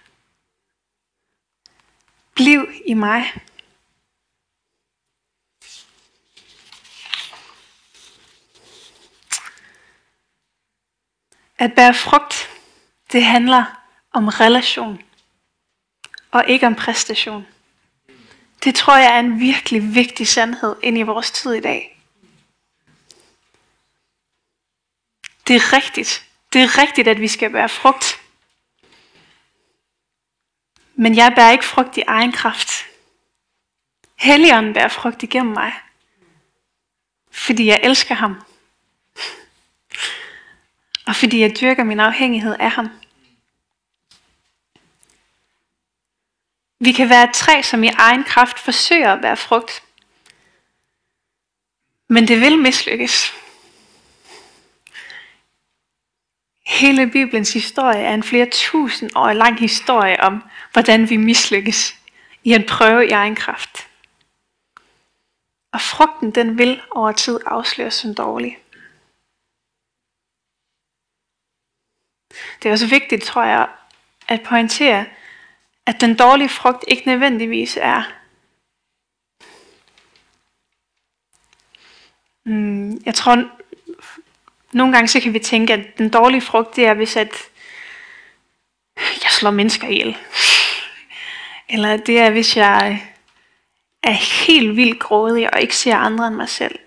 Bliv 2.34 2.68
i 2.86 2.94
mig. 2.94 3.32
At 11.58 11.74
bære 11.74 11.94
frugt, 11.94 12.50
det 13.12 13.24
handler 13.24 13.64
om 14.12 14.28
relation, 14.28 15.02
og 16.30 16.44
ikke 16.48 16.66
om 16.66 16.74
præstation. 16.74 17.46
Det 18.64 18.74
tror 18.74 18.96
jeg 18.96 19.14
er 19.14 19.20
en 19.20 19.40
virkelig 19.40 19.94
vigtig 19.94 20.28
sandhed 20.28 20.76
ind 20.82 20.98
i 20.98 21.02
vores 21.02 21.30
tid 21.30 21.52
i 21.52 21.60
dag. 21.60 21.97
Det 25.48 25.56
er 25.56 25.72
rigtigt. 25.72 26.26
Det 26.52 26.62
er 26.62 26.78
rigtigt, 26.78 27.08
at 27.08 27.20
vi 27.20 27.28
skal 27.28 27.50
bære 27.50 27.68
frugt. 27.68 28.20
Men 30.94 31.16
jeg 31.16 31.32
bærer 31.36 31.52
ikke 31.52 31.64
frugt 31.64 31.96
i 31.96 32.02
egen 32.06 32.32
kraft. 32.32 32.86
Helligånden 34.16 34.72
bærer 34.72 34.88
frugt 34.88 35.22
igennem 35.22 35.52
mig. 35.52 35.72
Fordi 37.30 37.66
jeg 37.66 37.80
elsker 37.82 38.14
ham. 38.14 38.42
Og 41.06 41.16
fordi 41.16 41.40
jeg 41.40 41.60
dyrker 41.60 41.84
min 41.84 42.00
afhængighed 42.00 42.56
af 42.60 42.70
ham. 42.70 42.88
Vi 46.80 46.92
kan 46.92 47.08
være 47.08 47.24
et 47.24 47.34
træ, 47.34 47.62
som 47.62 47.84
i 47.84 47.88
egen 47.88 48.24
kraft 48.24 48.58
forsøger 48.58 49.12
at 49.12 49.20
bære 49.20 49.36
frugt. 49.36 49.82
Men 52.08 52.28
det 52.28 52.40
vil 52.40 52.58
mislykkes. 52.58 53.34
Hele 56.68 57.10
Bibelens 57.10 57.52
historie 57.52 58.00
er 58.00 58.14
en 58.14 58.22
flere 58.22 58.48
tusind 58.50 59.10
år 59.16 59.32
lang 59.32 59.58
historie 59.58 60.20
om, 60.20 60.42
hvordan 60.72 61.10
vi 61.10 61.16
mislykkes 61.16 61.94
i 62.44 62.52
en 62.54 62.66
prøve 62.68 63.06
i 63.06 63.10
egen 63.10 63.34
kraft. 63.34 63.88
Og 65.72 65.80
frugten, 65.80 66.30
den 66.30 66.58
vil 66.58 66.80
over 66.90 67.12
tid 67.12 67.40
afsløres 67.46 67.94
som 67.94 68.14
dårlig. 68.14 68.58
Det 72.62 72.68
er 72.68 72.72
også 72.72 72.86
vigtigt, 72.86 73.22
tror 73.22 73.42
jeg, 73.42 73.68
at 74.28 74.42
pointere, 74.42 75.06
at 75.86 76.00
den 76.00 76.16
dårlige 76.16 76.48
frugt 76.48 76.84
ikke 76.88 77.06
nødvendigvis 77.06 77.78
er 77.80 78.02
mm, 82.44 83.02
jeg 83.06 83.14
tror, 83.14 83.57
nogle 84.72 84.92
gange 84.92 85.08
så 85.08 85.20
kan 85.20 85.34
vi 85.34 85.38
tænke, 85.38 85.72
at 85.72 85.98
den 85.98 86.08
dårlige 86.08 86.40
frugt, 86.40 86.76
det 86.76 86.86
er 86.86 86.94
hvis 86.94 87.16
at 87.16 87.32
jeg 88.96 89.30
slår 89.30 89.50
mennesker 89.50 89.88
ihjel. 89.88 90.16
Eller 91.68 91.96
det 91.96 92.18
er 92.18 92.30
hvis 92.30 92.56
jeg 92.56 93.08
er 94.02 94.44
helt 94.46 94.76
vildt 94.76 95.00
grådig 95.00 95.54
og 95.54 95.60
ikke 95.60 95.76
ser 95.76 95.96
andre 95.96 96.26
end 96.26 96.34
mig 96.34 96.48
selv. 96.48 96.78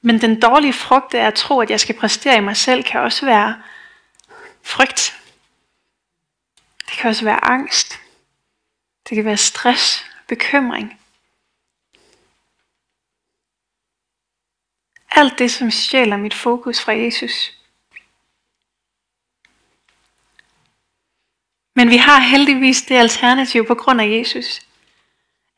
Men 0.00 0.20
den 0.20 0.40
dårlige 0.40 0.72
frugt 0.72 1.14
af 1.14 1.26
at 1.26 1.34
tro, 1.34 1.60
at 1.60 1.70
jeg 1.70 1.80
skal 1.80 1.94
præstere 1.94 2.36
i 2.36 2.40
mig 2.40 2.56
selv, 2.56 2.84
kan 2.84 3.00
også 3.00 3.26
være 3.26 3.62
frygt. 4.62 5.20
Det 6.78 6.86
Det 6.88 6.96
kan 6.96 7.10
også 7.10 7.24
være 7.24 7.44
angst. 7.44 8.00
Det 9.08 9.14
kan 9.14 9.24
være 9.24 9.36
stress, 9.36 10.06
bekymring. 10.28 11.00
Alt 15.10 15.38
det, 15.38 15.50
som 15.50 15.70
stjæler 15.70 16.16
mit 16.16 16.34
fokus 16.34 16.80
fra 16.80 16.92
Jesus. 16.92 17.58
Men 21.78 21.90
vi 21.90 21.96
har 21.96 22.20
heldigvis 22.20 22.82
det 22.82 22.94
alternativ 22.94 23.66
på 23.66 23.74
grund 23.74 24.00
af 24.00 24.08
Jesus. 24.18 24.60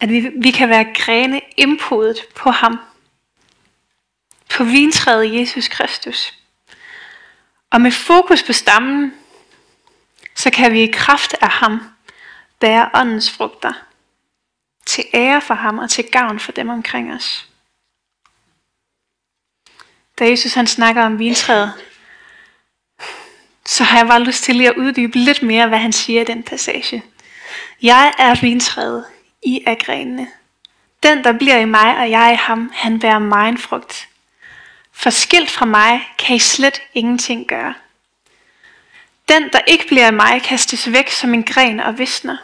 At 0.00 0.08
vi, 0.08 0.30
vi 0.36 0.50
kan 0.50 0.68
være 0.68 0.94
grene 0.94 1.40
indpodet 1.56 2.18
på 2.36 2.50
ham. 2.50 2.80
På 4.50 4.64
vintræet 4.64 5.34
Jesus 5.34 5.68
Kristus. 5.68 6.34
Og 7.70 7.80
med 7.80 7.90
fokus 7.90 8.42
på 8.42 8.52
stammen, 8.52 9.14
så 10.34 10.50
kan 10.50 10.72
vi 10.72 10.82
i 10.82 10.92
kraft 10.92 11.34
af 11.40 11.48
ham 11.48 11.80
bære 12.58 12.90
åndens 12.94 13.30
frugter. 13.30 13.72
Til 14.86 15.04
ære 15.14 15.40
for 15.40 15.54
ham 15.54 15.78
og 15.78 15.90
til 15.90 16.04
gavn 16.04 16.40
for 16.40 16.52
dem 16.52 16.68
omkring 16.68 17.14
os. 17.14 17.49
Da 20.20 20.28
Jesus 20.28 20.54
han 20.54 20.66
snakker 20.66 21.02
om 21.02 21.18
vintræet, 21.18 21.72
så 23.66 23.84
har 23.84 23.98
jeg 23.98 24.06
bare 24.06 24.22
lyst 24.22 24.44
til 24.44 24.56
lige 24.56 24.68
at 24.68 24.76
uddybe 24.76 25.18
lidt 25.18 25.42
mere, 25.42 25.68
hvad 25.68 25.78
han 25.78 25.92
siger 25.92 26.20
i 26.20 26.24
den 26.24 26.42
passage. 26.42 27.02
Jeg 27.82 28.12
er 28.18 28.40
vintræet, 28.40 29.04
I 29.42 29.62
er 29.66 29.74
grenene. 29.74 30.28
Den, 31.02 31.24
der 31.24 31.32
bliver 31.32 31.56
i 31.56 31.64
mig, 31.64 31.98
og 31.98 32.10
jeg 32.10 32.32
i 32.32 32.36
ham, 32.36 32.70
han 32.74 33.00
bærer 33.00 33.18
mig 33.18 33.48
en 33.48 33.58
frugt. 33.58 34.08
For 34.92 35.10
skilt 35.10 35.50
fra 35.50 35.66
mig 35.66 36.08
kan 36.18 36.36
I 36.36 36.38
slet 36.38 36.82
ingenting 36.94 37.46
gøre. 37.48 37.74
Den, 39.28 39.42
der 39.52 39.60
ikke 39.66 39.86
bliver 39.86 40.08
i 40.08 40.14
mig, 40.14 40.42
kastes 40.42 40.92
væk 40.92 41.10
som 41.10 41.34
en 41.34 41.44
gren 41.44 41.80
og 41.80 41.98
visner. 41.98 42.36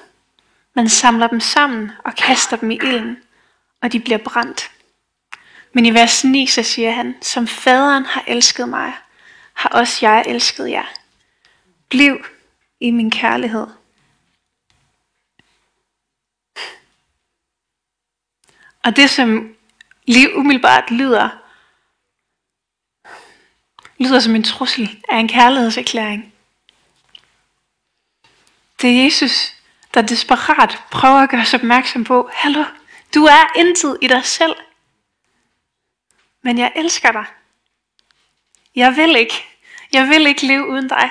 Man 0.74 0.88
samler 0.88 1.26
dem 1.26 1.40
sammen 1.40 1.92
og 2.04 2.14
kaster 2.14 2.56
dem 2.56 2.70
i 2.70 2.76
ilden, 2.76 3.16
og 3.82 3.92
de 3.92 4.00
bliver 4.00 4.18
brændt. 4.18 4.70
Men 5.76 5.86
i 5.86 5.94
vers 5.94 6.24
9 6.24 6.46
så 6.46 6.62
siger 6.62 6.90
han, 6.90 7.16
som 7.22 7.46
faderen 7.46 8.04
har 8.04 8.24
elsket 8.26 8.68
mig, 8.68 8.92
har 9.54 9.68
også 9.68 10.06
jeg 10.06 10.24
elsket 10.26 10.70
jer. 10.70 10.84
Bliv 11.88 12.26
i 12.80 12.90
min 12.90 13.10
kærlighed. 13.10 13.66
Og 18.84 18.96
det 18.96 19.10
som 19.10 19.54
lige 20.06 20.36
umiddelbart 20.36 20.90
lyder, 20.90 21.28
lyder 23.98 24.20
som 24.20 24.34
en 24.34 24.44
trussel, 24.44 25.02
er 25.08 25.16
en 25.16 25.28
kærlighedserklæring. 25.28 26.34
Det 28.82 28.90
er 28.90 29.04
Jesus, 29.04 29.54
der 29.94 30.02
desperat 30.02 30.82
prøver 30.90 31.20
at 31.20 31.30
gøre 31.30 31.40
os 31.40 31.54
opmærksom 31.54 32.04
på, 32.04 32.30
hallo, 32.32 32.64
du 33.14 33.24
er 33.24 33.58
intet 33.58 33.98
i 34.02 34.08
dig 34.08 34.24
selv. 34.24 34.54
Men 36.46 36.59
jeg 36.59 36.72
elsker 36.76 37.12
dig. 37.12 37.24
Jeg 38.74 38.96
vil 38.96 39.16
ikke. 39.16 39.35
Jeg 39.92 40.09
vil 40.09 40.26
ikke 40.26 40.46
leve 40.46 40.68
uden 40.68 40.88
dig. 40.88 41.11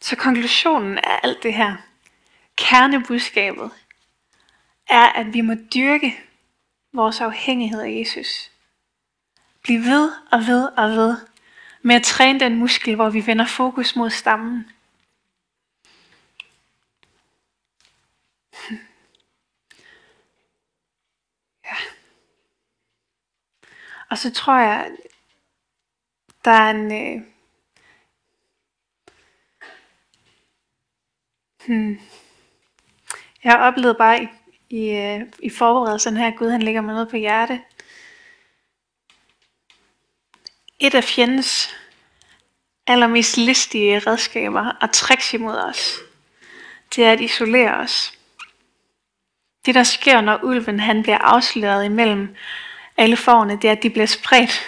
Så 0.00 0.16
konklusionen 0.16 0.98
af 0.98 1.20
alt 1.22 1.42
det 1.42 1.54
her, 1.54 1.76
kernebudskabet, 2.56 3.70
er, 4.88 5.04
at 5.04 5.34
vi 5.34 5.40
må 5.40 5.54
dyrke 5.74 6.20
vores 6.92 7.20
afhængighed 7.20 7.80
af 7.80 7.90
Jesus. 8.00 8.50
Bliv 9.62 9.80
ved 9.80 10.12
og 10.32 10.46
ved 10.46 10.68
og 10.76 10.90
ved 10.90 11.16
med 11.82 11.96
at 11.96 12.02
træne 12.02 12.40
den 12.40 12.56
muskel, 12.56 12.94
hvor 12.94 13.10
vi 13.10 13.26
vender 13.26 13.46
fokus 13.46 13.96
mod 13.96 14.10
stammen. 14.10 14.70
Og 24.12 24.18
så 24.18 24.32
tror 24.32 24.58
jeg, 24.58 24.90
der 26.44 26.50
er 26.50 26.70
en, 26.70 26.92
øh, 26.92 27.22
Hmm. 31.66 32.00
Jeg 33.44 33.52
har 33.52 33.58
oplevet 33.58 33.96
bare 33.96 34.22
i, 34.22 34.28
i, 34.70 34.90
øh, 34.90 35.20
i 35.38 35.50
forberedelsen 35.50 36.16
her, 36.16 36.26
at 36.26 36.36
Gud 36.38 36.50
han 36.50 36.62
lægger 36.62 36.80
mig 36.80 36.94
noget 36.94 37.08
på 37.08 37.16
hjerte. 37.16 37.60
Et 40.78 40.94
af 40.94 41.04
fjendens 41.04 41.76
allermest 42.86 43.36
listige 43.36 43.98
redskaber 43.98 44.72
og 44.80 44.92
tricks 44.92 45.34
imod 45.34 45.56
os, 45.56 45.98
det 46.96 47.04
er 47.04 47.12
at 47.12 47.20
isolere 47.20 47.74
os. 47.74 48.18
Det 49.66 49.74
der 49.74 49.84
sker, 49.84 50.20
når 50.20 50.44
ulven 50.44 50.80
han 50.80 51.02
bliver 51.02 51.18
afsløret 51.18 51.84
imellem 51.84 52.36
alle 52.96 53.16
forne, 53.16 53.56
det 53.56 53.64
er, 53.68 53.72
at 53.72 53.82
de 53.82 53.90
bliver 53.90 54.06
spredt. 54.06 54.60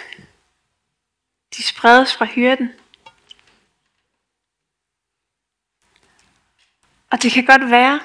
De 1.57 1.63
spredes 1.63 2.15
fra 2.15 2.25
hyrden. 2.25 2.73
Og 7.11 7.23
det 7.23 7.31
kan 7.31 7.45
godt 7.45 7.71
være, 7.71 7.99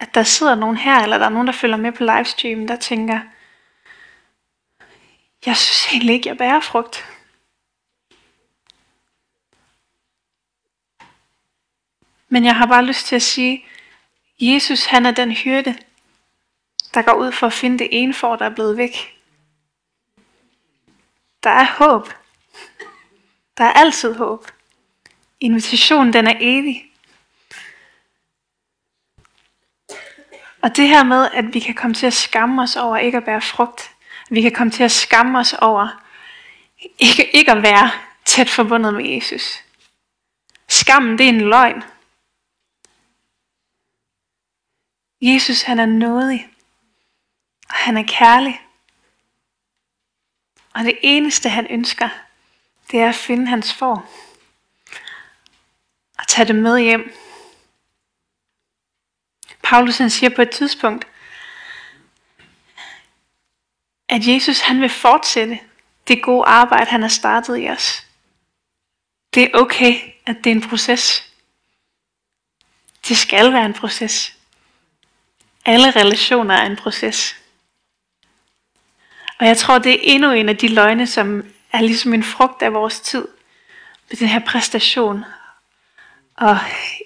at 0.00 0.14
der 0.14 0.22
sidder 0.22 0.54
nogen 0.54 0.76
her, 0.76 1.02
eller 1.02 1.18
der 1.18 1.24
er 1.24 1.30
nogen, 1.30 1.46
der 1.46 1.52
følger 1.52 1.76
med 1.76 1.92
på 1.92 2.04
livestreamen, 2.04 2.68
der 2.68 2.76
tænker, 2.76 3.20
jeg 5.46 5.56
synes 5.56 5.86
egentlig 5.92 6.14
ikke, 6.14 6.28
jeg 6.28 6.38
bærer 6.38 6.60
frugt. 6.60 7.04
Men 12.28 12.44
jeg 12.44 12.56
har 12.56 12.66
bare 12.66 12.84
lyst 12.84 13.06
til 13.06 13.16
at 13.16 13.22
sige, 13.22 13.64
Jesus 14.40 14.84
han 14.84 15.06
er 15.06 15.10
den 15.10 15.32
hyrde, 15.32 15.78
der 16.94 17.02
går 17.02 17.12
ud 17.12 17.32
for 17.32 17.46
at 17.46 17.52
finde 17.52 17.78
det 17.78 17.88
ene 17.90 18.14
for, 18.14 18.36
der 18.36 18.44
er 18.44 18.54
blevet 18.54 18.76
væk. 18.76 19.18
Der 21.42 21.50
er 21.50 21.64
håb. 21.64 22.08
Der 23.58 23.64
er 23.64 23.72
altid 23.72 24.14
håb. 24.14 24.46
Invitationen 25.40 26.12
den 26.12 26.26
er 26.26 26.36
evig. 26.40 26.84
Og 30.62 30.76
det 30.76 30.88
her 30.88 31.04
med, 31.04 31.28
at 31.32 31.54
vi 31.54 31.60
kan 31.60 31.74
komme 31.74 31.94
til 31.94 32.06
at 32.06 32.12
skamme 32.12 32.62
os 32.62 32.76
over 32.76 32.96
ikke 32.96 33.18
at 33.18 33.24
bære 33.24 33.40
frugt. 33.40 33.90
Vi 34.30 34.40
kan 34.40 34.52
komme 34.52 34.70
til 34.70 34.82
at 34.82 34.90
skamme 34.90 35.38
os 35.38 35.52
over 35.52 36.04
ikke, 36.98 37.30
ikke 37.36 37.52
at 37.52 37.62
være 37.62 37.90
tæt 38.24 38.50
forbundet 38.50 38.94
med 38.94 39.04
Jesus. 39.04 39.64
Skammen, 40.68 41.18
det 41.18 41.24
er 41.24 41.28
en 41.28 41.40
løgn. 41.40 41.82
Jesus, 45.20 45.62
han 45.62 45.78
er 45.78 45.86
nådig. 45.86 46.48
Og 47.78 47.84
han 47.84 47.96
er 47.96 48.04
kærlig. 48.08 48.62
Og 50.74 50.84
det 50.84 50.98
eneste, 51.02 51.48
han 51.48 51.66
ønsker, 51.70 52.08
det 52.90 53.00
er 53.00 53.08
at 53.08 53.14
finde 53.14 53.46
hans 53.46 53.74
for. 53.74 54.08
Og 56.18 56.26
tage 56.28 56.48
det 56.48 56.54
med 56.54 56.78
hjem 56.80 57.14
Paulus 59.62 59.98
han 59.98 60.10
siger 60.10 60.30
på 60.30 60.42
et 60.42 60.50
tidspunkt, 60.50 61.06
at 64.08 64.26
Jesus 64.26 64.60
han 64.60 64.80
vil 64.80 64.90
fortsætte 64.90 65.60
det 66.08 66.22
gode 66.22 66.44
arbejde, 66.46 66.90
han 66.90 67.02
har 67.02 67.08
startet 67.08 67.58
i 67.58 67.68
os. 67.68 68.06
Det 69.34 69.42
er 69.42 69.58
okay, 69.58 70.00
at 70.26 70.36
det 70.44 70.50
er 70.50 70.54
en 70.54 70.68
proces. 70.68 71.32
Det 73.08 73.16
skal 73.16 73.52
være 73.52 73.66
en 73.66 73.74
proces. 73.74 74.36
Alle 75.64 75.90
relationer 75.90 76.54
er 76.54 76.66
en 76.66 76.76
proces. 76.76 77.38
Og 79.38 79.46
jeg 79.46 79.56
tror, 79.56 79.78
det 79.78 79.92
er 79.92 80.14
endnu 80.14 80.30
en 80.30 80.48
af 80.48 80.56
de 80.56 80.68
løgne, 80.68 81.06
som 81.06 81.44
er 81.72 81.80
ligesom 81.80 82.14
en 82.14 82.22
frugt 82.22 82.62
af 82.62 82.72
vores 82.72 83.00
tid. 83.00 83.28
Med 84.10 84.16
den 84.16 84.28
her 84.28 84.40
præstation 84.46 85.24
og 86.36 86.58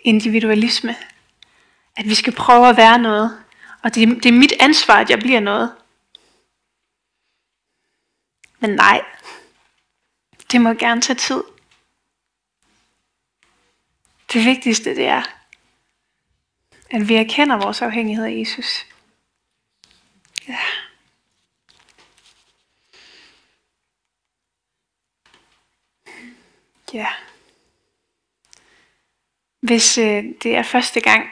individualisme. 0.05 0.97
At 1.97 2.05
vi 2.05 2.15
skal 2.15 2.33
prøve 2.33 2.69
at 2.69 2.77
være 2.77 2.99
noget. 2.99 3.45
Og 3.83 3.95
det, 3.95 4.09
det 4.09 4.27
er 4.27 4.39
mit 4.39 4.53
ansvar, 4.61 4.95
at 4.95 5.11
jeg 5.11 5.19
bliver 5.19 5.41
noget. 5.41 5.75
Men 8.61 8.71
nej, 8.71 9.05
det 10.53 10.61
må 10.61 10.73
gerne 10.73 11.01
tage 11.01 11.17
tid. 11.17 11.43
Det 14.33 14.45
vigtigste 14.45 14.97
det 14.97 15.07
er, 15.07 15.23
at 16.91 17.09
vi 17.09 17.15
erkender 17.15 17.57
vores 17.57 17.83
afhængighed 17.83 18.25
af 18.25 18.41
Jesus. 18.41 18.87
Ja. 20.49 20.59
Ja. 26.93 27.07
Hvis 29.61 29.99
øh, 29.99 30.25
det 30.43 30.57
er 30.57 30.63
første 30.63 31.01
gang, 31.01 31.29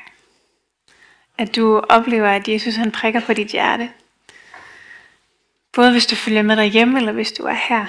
at 1.39 1.57
du 1.57 1.79
oplever, 1.79 2.29
at 2.29 2.49
Jesus 2.49 2.75
han 2.75 2.93
prikker 2.93 3.21
på 3.21 3.33
dit 3.33 3.49
hjerte. 3.49 3.93
Både 5.73 5.93
hvis 5.93 6.07
du 6.07 6.17
følger 6.17 6.43
med 6.43 6.57
derhjemme, 6.57 6.99
eller 6.99 7.13
hvis 7.13 7.33
du 7.33 7.43
er 7.43 7.59
her. 7.69 7.87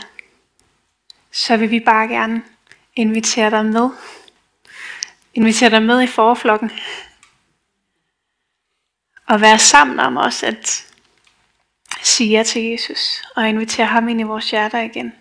så 1.32 1.58
vil 1.58 1.72
vi 1.72 1.80
bare 1.80 2.08
gerne 2.08 2.44
invitere 2.96 3.52
dig 3.52 3.66
med. 3.66 3.90
Invitere 5.34 5.70
dig 5.70 5.84
med 5.84 6.02
i 6.02 6.08
forflokken. 6.08 6.72
Og 9.28 9.42
være 9.42 9.60
sammen 9.60 10.00
om 10.00 10.18
os 10.18 10.44
at 10.44 10.94
sige 12.02 12.30
ja 12.30 12.44
til 12.44 12.62
Jesus 12.62 13.24
og 13.36 13.50
invitere 13.50 13.86
ham 13.86 14.08
ind 14.08 14.20
i 14.20 14.24
vores 14.24 14.52
hjerter 14.52 14.80
igen. 14.80 15.14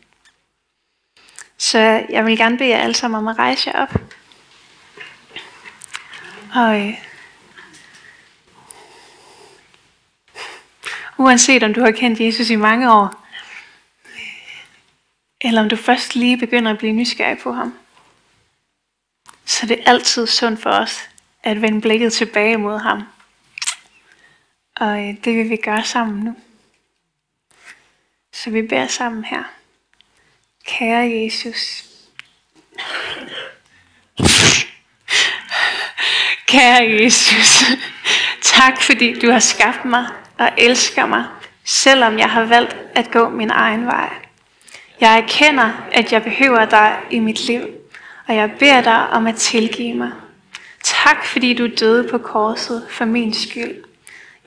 Så 1.61 1.79
jeg 2.09 2.27
vil 2.27 2.39
gerne 2.39 2.59
bede 2.59 2.69
jer 2.69 2.79
alle 2.79 2.95
sammen 2.95 3.19
om 3.19 3.29
at 3.29 3.39
rejse 3.39 3.71
jer 3.71 3.83
op. 3.83 3.95
Og 6.55 6.81
øh, 6.81 6.95
uanset 11.19 11.63
om 11.63 11.75
du 11.75 11.81
har 11.81 11.91
kendt 11.91 12.21
Jesus 12.21 12.51
i 12.51 12.57
mange 12.57 12.93
år, 12.93 13.27
eller 15.41 15.61
om 15.63 15.69
du 15.69 15.77
først 15.77 16.15
lige 16.15 16.39
begynder 16.39 16.73
at 16.73 16.79
blive 16.79 16.93
nysgerrig 16.93 17.39
på 17.39 17.53
ham, 17.53 17.79
så 19.45 19.67
det 19.67 19.81
er 19.81 19.91
altid 19.91 20.27
sundt 20.27 20.63
for 20.63 20.71
os 20.71 21.09
at 21.43 21.63
vende 21.63 21.81
blikket 21.81 22.13
tilbage 22.13 22.57
mod 22.57 22.79
ham. 22.79 23.03
Og 24.77 25.09
øh, 25.09 25.25
det 25.25 25.37
vil 25.37 25.51
vi 25.51 25.57
gøre 25.57 25.85
sammen 25.85 26.21
nu. 26.25 26.37
Så 28.33 28.51
vi 28.51 28.63
beder 28.63 28.87
sammen 28.87 29.25
her. 29.25 29.60
Kære 30.79 31.11
Jesus. 31.25 31.85
Kære 36.47 37.03
Jesus. 37.03 37.65
Tak 38.43 38.83
fordi 38.83 39.21
du 39.21 39.31
har 39.31 39.39
skabt 39.39 39.85
mig 39.85 40.07
og 40.39 40.51
elsker 40.59 41.07
mig, 41.07 41.25
selvom 41.65 42.19
jeg 42.19 42.31
har 42.31 42.45
valgt 42.45 42.77
at 42.95 43.11
gå 43.11 43.29
min 43.29 43.51
egen 43.51 43.87
vej. 43.87 44.11
Jeg 45.01 45.19
erkender, 45.19 45.89
at 45.93 46.13
jeg 46.13 46.23
behøver 46.23 46.65
dig 46.65 46.99
i 47.11 47.19
mit 47.19 47.47
liv, 47.47 47.63
og 48.29 48.37
jeg 48.37 48.53
beder 48.59 48.81
dig 48.81 49.09
om 49.09 49.27
at 49.27 49.37
tilgive 49.37 49.95
mig. 49.95 50.11
Tak 50.83 51.25
fordi 51.25 51.55
du 51.55 51.69
døde 51.81 52.09
på 52.09 52.19
korset 52.19 52.87
for 52.91 53.05
min 53.05 53.35
skyld. 53.35 53.85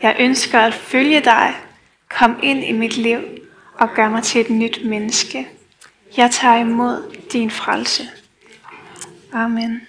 Jeg 0.01 0.15
ønsker 0.19 0.59
at 0.59 0.73
følge 0.73 1.19
dig. 1.19 1.55
Kom 2.09 2.39
ind 2.43 2.63
i 2.63 2.71
mit 2.71 2.97
liv 2.97 3.19
og 3.73 3.93
gør 3.95 4.09
mig 4.09 4.23
til 4.23 4.41
et 4.41 4.49
nyt 4.49 4.79
menneske. 4.85 5.47
Jeg 6.17 6.31
tager 6.31 6.55
imod 6.55 7.15
din 7.31 7.51
frelse. 7.51 8.09
Amen. 9.33 9.87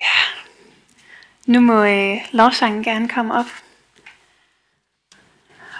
Ja. 0.00 0.18
Nu 1.46 1.60
må 1.60 1.84
øh, 1.84 2.16
lovsangen 2.32 2.84
gerne 2.84 3.08
komme 3.08 3.34
op. 3.34 3.46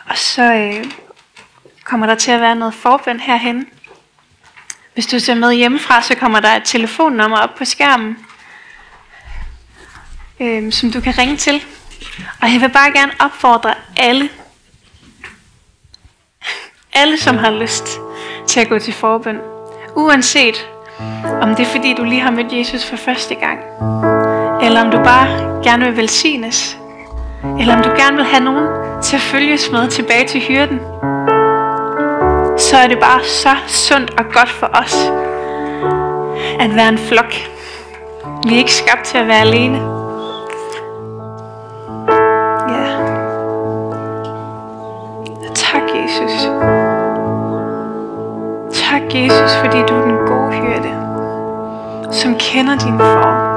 Og 0.06 0.18
så 0.18 0.42
øh, 0.42 0.84
kommer 1.84 2.06
der 2.06 2.14
til 2.14 2.30
at 2.30 2.40
være 2.40 2.56
noget 2.56 2.74
forbøn 2.74 3.20
herhen. 3.20 3.68
Hvis 4.94 5.06
du 5.06 5.18
ser 5.18 5.34
med 5.34 5.54
hjemmefra, 5.54 6.02
så 6.02 6.14
kommer 6.14 6.40
der 6.40 6.48
et 6.48 6.64
telefonnummer 6.64 7.38
op 7.38 7.54
på 7.54 7.64
skærmen, 7.64 8.26
øh, 10.40 10.72
som 10.72 10.92
du 10.92 11.00
kan 11.00 11.18
ringe 11.18 11.36
til. 11.36 11.64
Og 12.42 12.52
jeg 12.52 12.60
vil 12.60 12.70
bare 12.72 12.92
gerne 12.92 13.12
opfordre 13.18 13.74
alle, 13.96 14.30
alle 16.92 17.18
som 17.18 17.38
har 17.38 17.50
lyst 17.50 18.09
til 18.46 18.60
at 18.60 18.68
gå 18.68 18.78
til 18.78 18.92
forbøn. 18.92 19.38
Uanset 19.94 20.68
om 21.42 21.48
det 21.54 21.60
er 21.60 21.70
fordi 21.70 21.94
du 21.94 22.04
lige 22.04 22.20
har 22.20 22.30
mødt 22.30 22.52
Jesus 22.52 22.86
for 22.86 22.96
første 22.96 23.34
gang, 23.34 23.58
eller 24.62 24.84
om 24.84 24.90
du 24.90 24.96
bare 24.96 25.62
gerne 25.62 25.84
vil 25.84 25.96
velsignes, 25.96 26.78
eller 27.60 27.76
om 27.76 27.82
du 27.82 27.88
gerne 27.88 28.16
vil 28.16 28.24
have 28.24 28.44
nogen 28.44 28.68
til 29.02 29.16
at 29.16 29.22
følges 29.22 29.70
med 29.72 29.88
tilbage 29.88 30.26
til 30.26 30.40
hyrden, 30.40 30.80
så 32.58 32.76
er 32.76 32.86
det 32.88 32.98
bare 32.98 33.24
så 33.24 33.56
sundt 33.66 34.10
og 34.10 34.24
godt 34.32 34.48
for 34.48 34.70
os 34.72 34.94
at 36.60 36.76
være 36.76 36.88
en 36.88 36.98
flok. 36.98 37.34
Vi 38.46 38.54
er 38.54 38.58
ikke 38.58 38.74
skabt 38.74 39.04
til 39.04 39.18
at 39.18 39.26
være 39.26 39.40
alene. 39.40 39.99
Jesus, 49.50 49.60
fordi 49.64 49.78
du 49.88 49.94
er 49.94 50.02
den 50.02 50.16
gode 50.26 50.52
hyrde, 50.52 50.92
som 52.12 52.34
kender 52.34 52.76
din 52.78 52.98
form. 52.98 53.50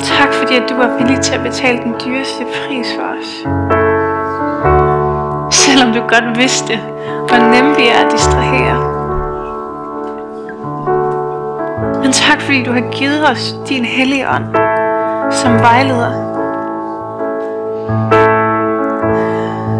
Tak 0.00 0.34
fordi 0.34 0.56
at 0.56 0.62
du 0.68 0.74
var 0.74 0.96
villig 0.98 1.20
til 1.20 1.34
at 1.34 1.42
betale 1.42 1.78
den 1.78 1.94
dyreste 2.06 2.44
pris 2.44 2.86
for 2.96 3.02
os. 3.18 3.30
Selvom 5.54 5.92
du 5.92 6.00
godt 6.00 6.38
vidste, 6.38 6.80
hvor 7.28 7.36
nemt 7.36 7.78
vi 7.78 7.86
er 7.86 8.06
at 8.06 8.12
distrahere. 8.12 8.78
Men 12.02 12.12
tak 12.12 12.40
fordi 12.40 12.62
du 12.64 12.72
har 12.72 12.92
givet 12.92 13.30
os 13.30 13.54
din 13.68 13.84
hellige 13.84 14.28
ånd 14.28 14.44
som 15.30 15.52
vejleder. 15.52 16.12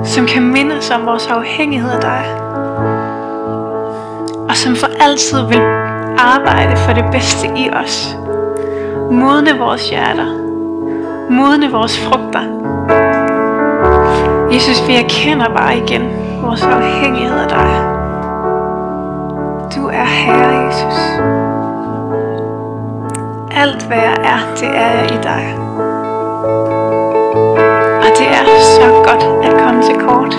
Som 0.04 0.26
kan 0.26 0.42
minde 0.42 0.76
os 0.78 0.90
om 0.90 1.06
vores 1.06 1.26
afhængighed 1.26 1.90
af 1.90 2.00
dig. 2.00 2.45
Som 4.66 4.76
for 4.76 4.88
altid 5.00 5.46
vil 5.48 5.60
arbejde 6.18 6.76
for 6.76 6.92
det 6.92 7.04
bedste 7.12 7.46
i 7.56 7.70
os 7.70 8.16
modne 9.10 9.58
vores 9.58 9.90
hjerter, 9.90 10.26
modne 11.30 11.70
vores 11.72 11.98
frugter. 11.98 12.40
Jesus, 14.52 14.88
vi 14.88 14.96
erkender 14.96 15.48
bare 15.48 15.78
igen 15.78 16.02
vores 16.42 16.62
afhængighed 16.62 17.38
af 17.38 17.48
dig. 17.48 17.70
Du 19.76 19.86
er 19.86 20.04
Herre, 20.04 20.66
Jesus. 20.66 20.98
Alt 23.56 23.86
hvad 23.86 23.98
jeg 23.98 24.16
er, 24.24 24.54
det 24.60 24.68
er 24.68 24.90
jeg 24.90 25.10
i 25.10 25.18
dig. 25.22 25.54
Og 27.98 28.18
det 28.18 28.26
er 28.26 28.60
så 28.60 29.02
godt 29.04 29.44
at 29.44 29.62
komme 29.64 29.82
til 29.82 29.94
kort. 29.94 30.36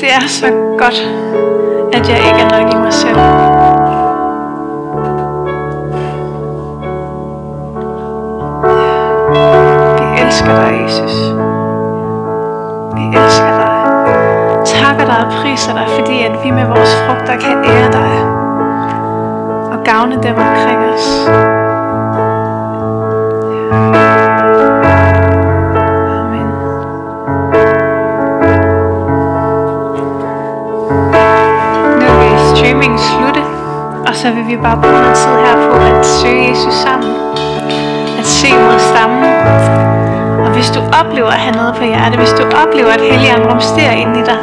Det 0.00 0.08
er 0.08 0.26
så 0.28 0.46
godt, 0.78 1.08
at 1.96 2.08
jeg 2.08 2.18
ikke 2.18 2.40
er 2.40 2.60
nok 2.60 2.74
i 2.74 2.76
mig 2.76 2.92
selv. 2.92 3.16
elsker 10.26 10.54
dig, 10.54 10.82
Jesus. 10.84 11.14
Vi 12.94 13.04
elsker 13.18 13.52
dig. 13.60 13.72
Takker 14.64 15.04
dig 15.04 15.26
og 15.26 15.32
priser 15.42 15.72
dig, 15.72 15.86
fordi 15.98 16.22
at 16.22 16.44
vi 16.44 16.50
med 16.50 16.66
vores 16.66 16.94
frugter 17.06 17.36
kan 17.36 17.64
ære 17.64 17.92
dig 17.92 18.12
og 19.72 19.84
gavne 19.84 20.22
dem 20.22 20.36
omkring 20.36 20.78
os. 20.94 21.55
Vi 34.56 34.62
bare 34.62 34.78
bruge 34.82 35.00
noget 35.04 35.16
tid 35.16 35.34
her 35.46 35.56
på 35.70 35.76
at 35.76 36.06
søge 36.06 36.48
Jesus 36.48 36.74
sammen. 36.74 37.12
At 38.20 38.26
se 38.26 38.48
mod 38.64 38.78
stammen 38.90 39.24
og 40.44 40.48
hvis 40.54 40.68
du 40.76 40.80
oplever 41.00 41.30
at 41.38 41.40
have 41.46 41.56
noget 41.56 41.74
på 41.78 41.84
hjertet, 41.84 42.18
hvis 42.18 42.34
du 42.40 42.44
oplever 42.62 42.90
at 42.98 43.00
helligånden 43.00 43.48
rumsterer 43.50 43.92
ind 44.02 44.16
i 44.16 44.22
dig, 44.30 44.38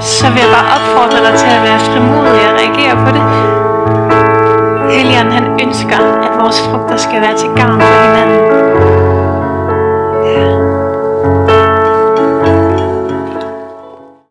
så 0.00 0.26
vil 0.32 0.40
jeg 0.44 0.50
bare 0.56 0.68
opfordre 0.76 1.18
dig 1.26 1.34
til 1.42 1.50
at 1.58 1.62
være 1.68 1.80
frimodig 1.88 2.42
og 2.50 2.54
reagere 2.60 2.94
på 3.04 3.10
det. 3.16 3.24
Helligånden 4.96 5.32
han 5.38 5.46
ønsker, 5.64 5.98
at 6.26 6.32
vores 6.40 6.58
frugter 6.60 6.96
skal 6.96 7.20
være 7.20 7.36
til 7.36 7.48
gavn 7.56 7.80
for 7.80 8.02
hinanden. 8.06 8.71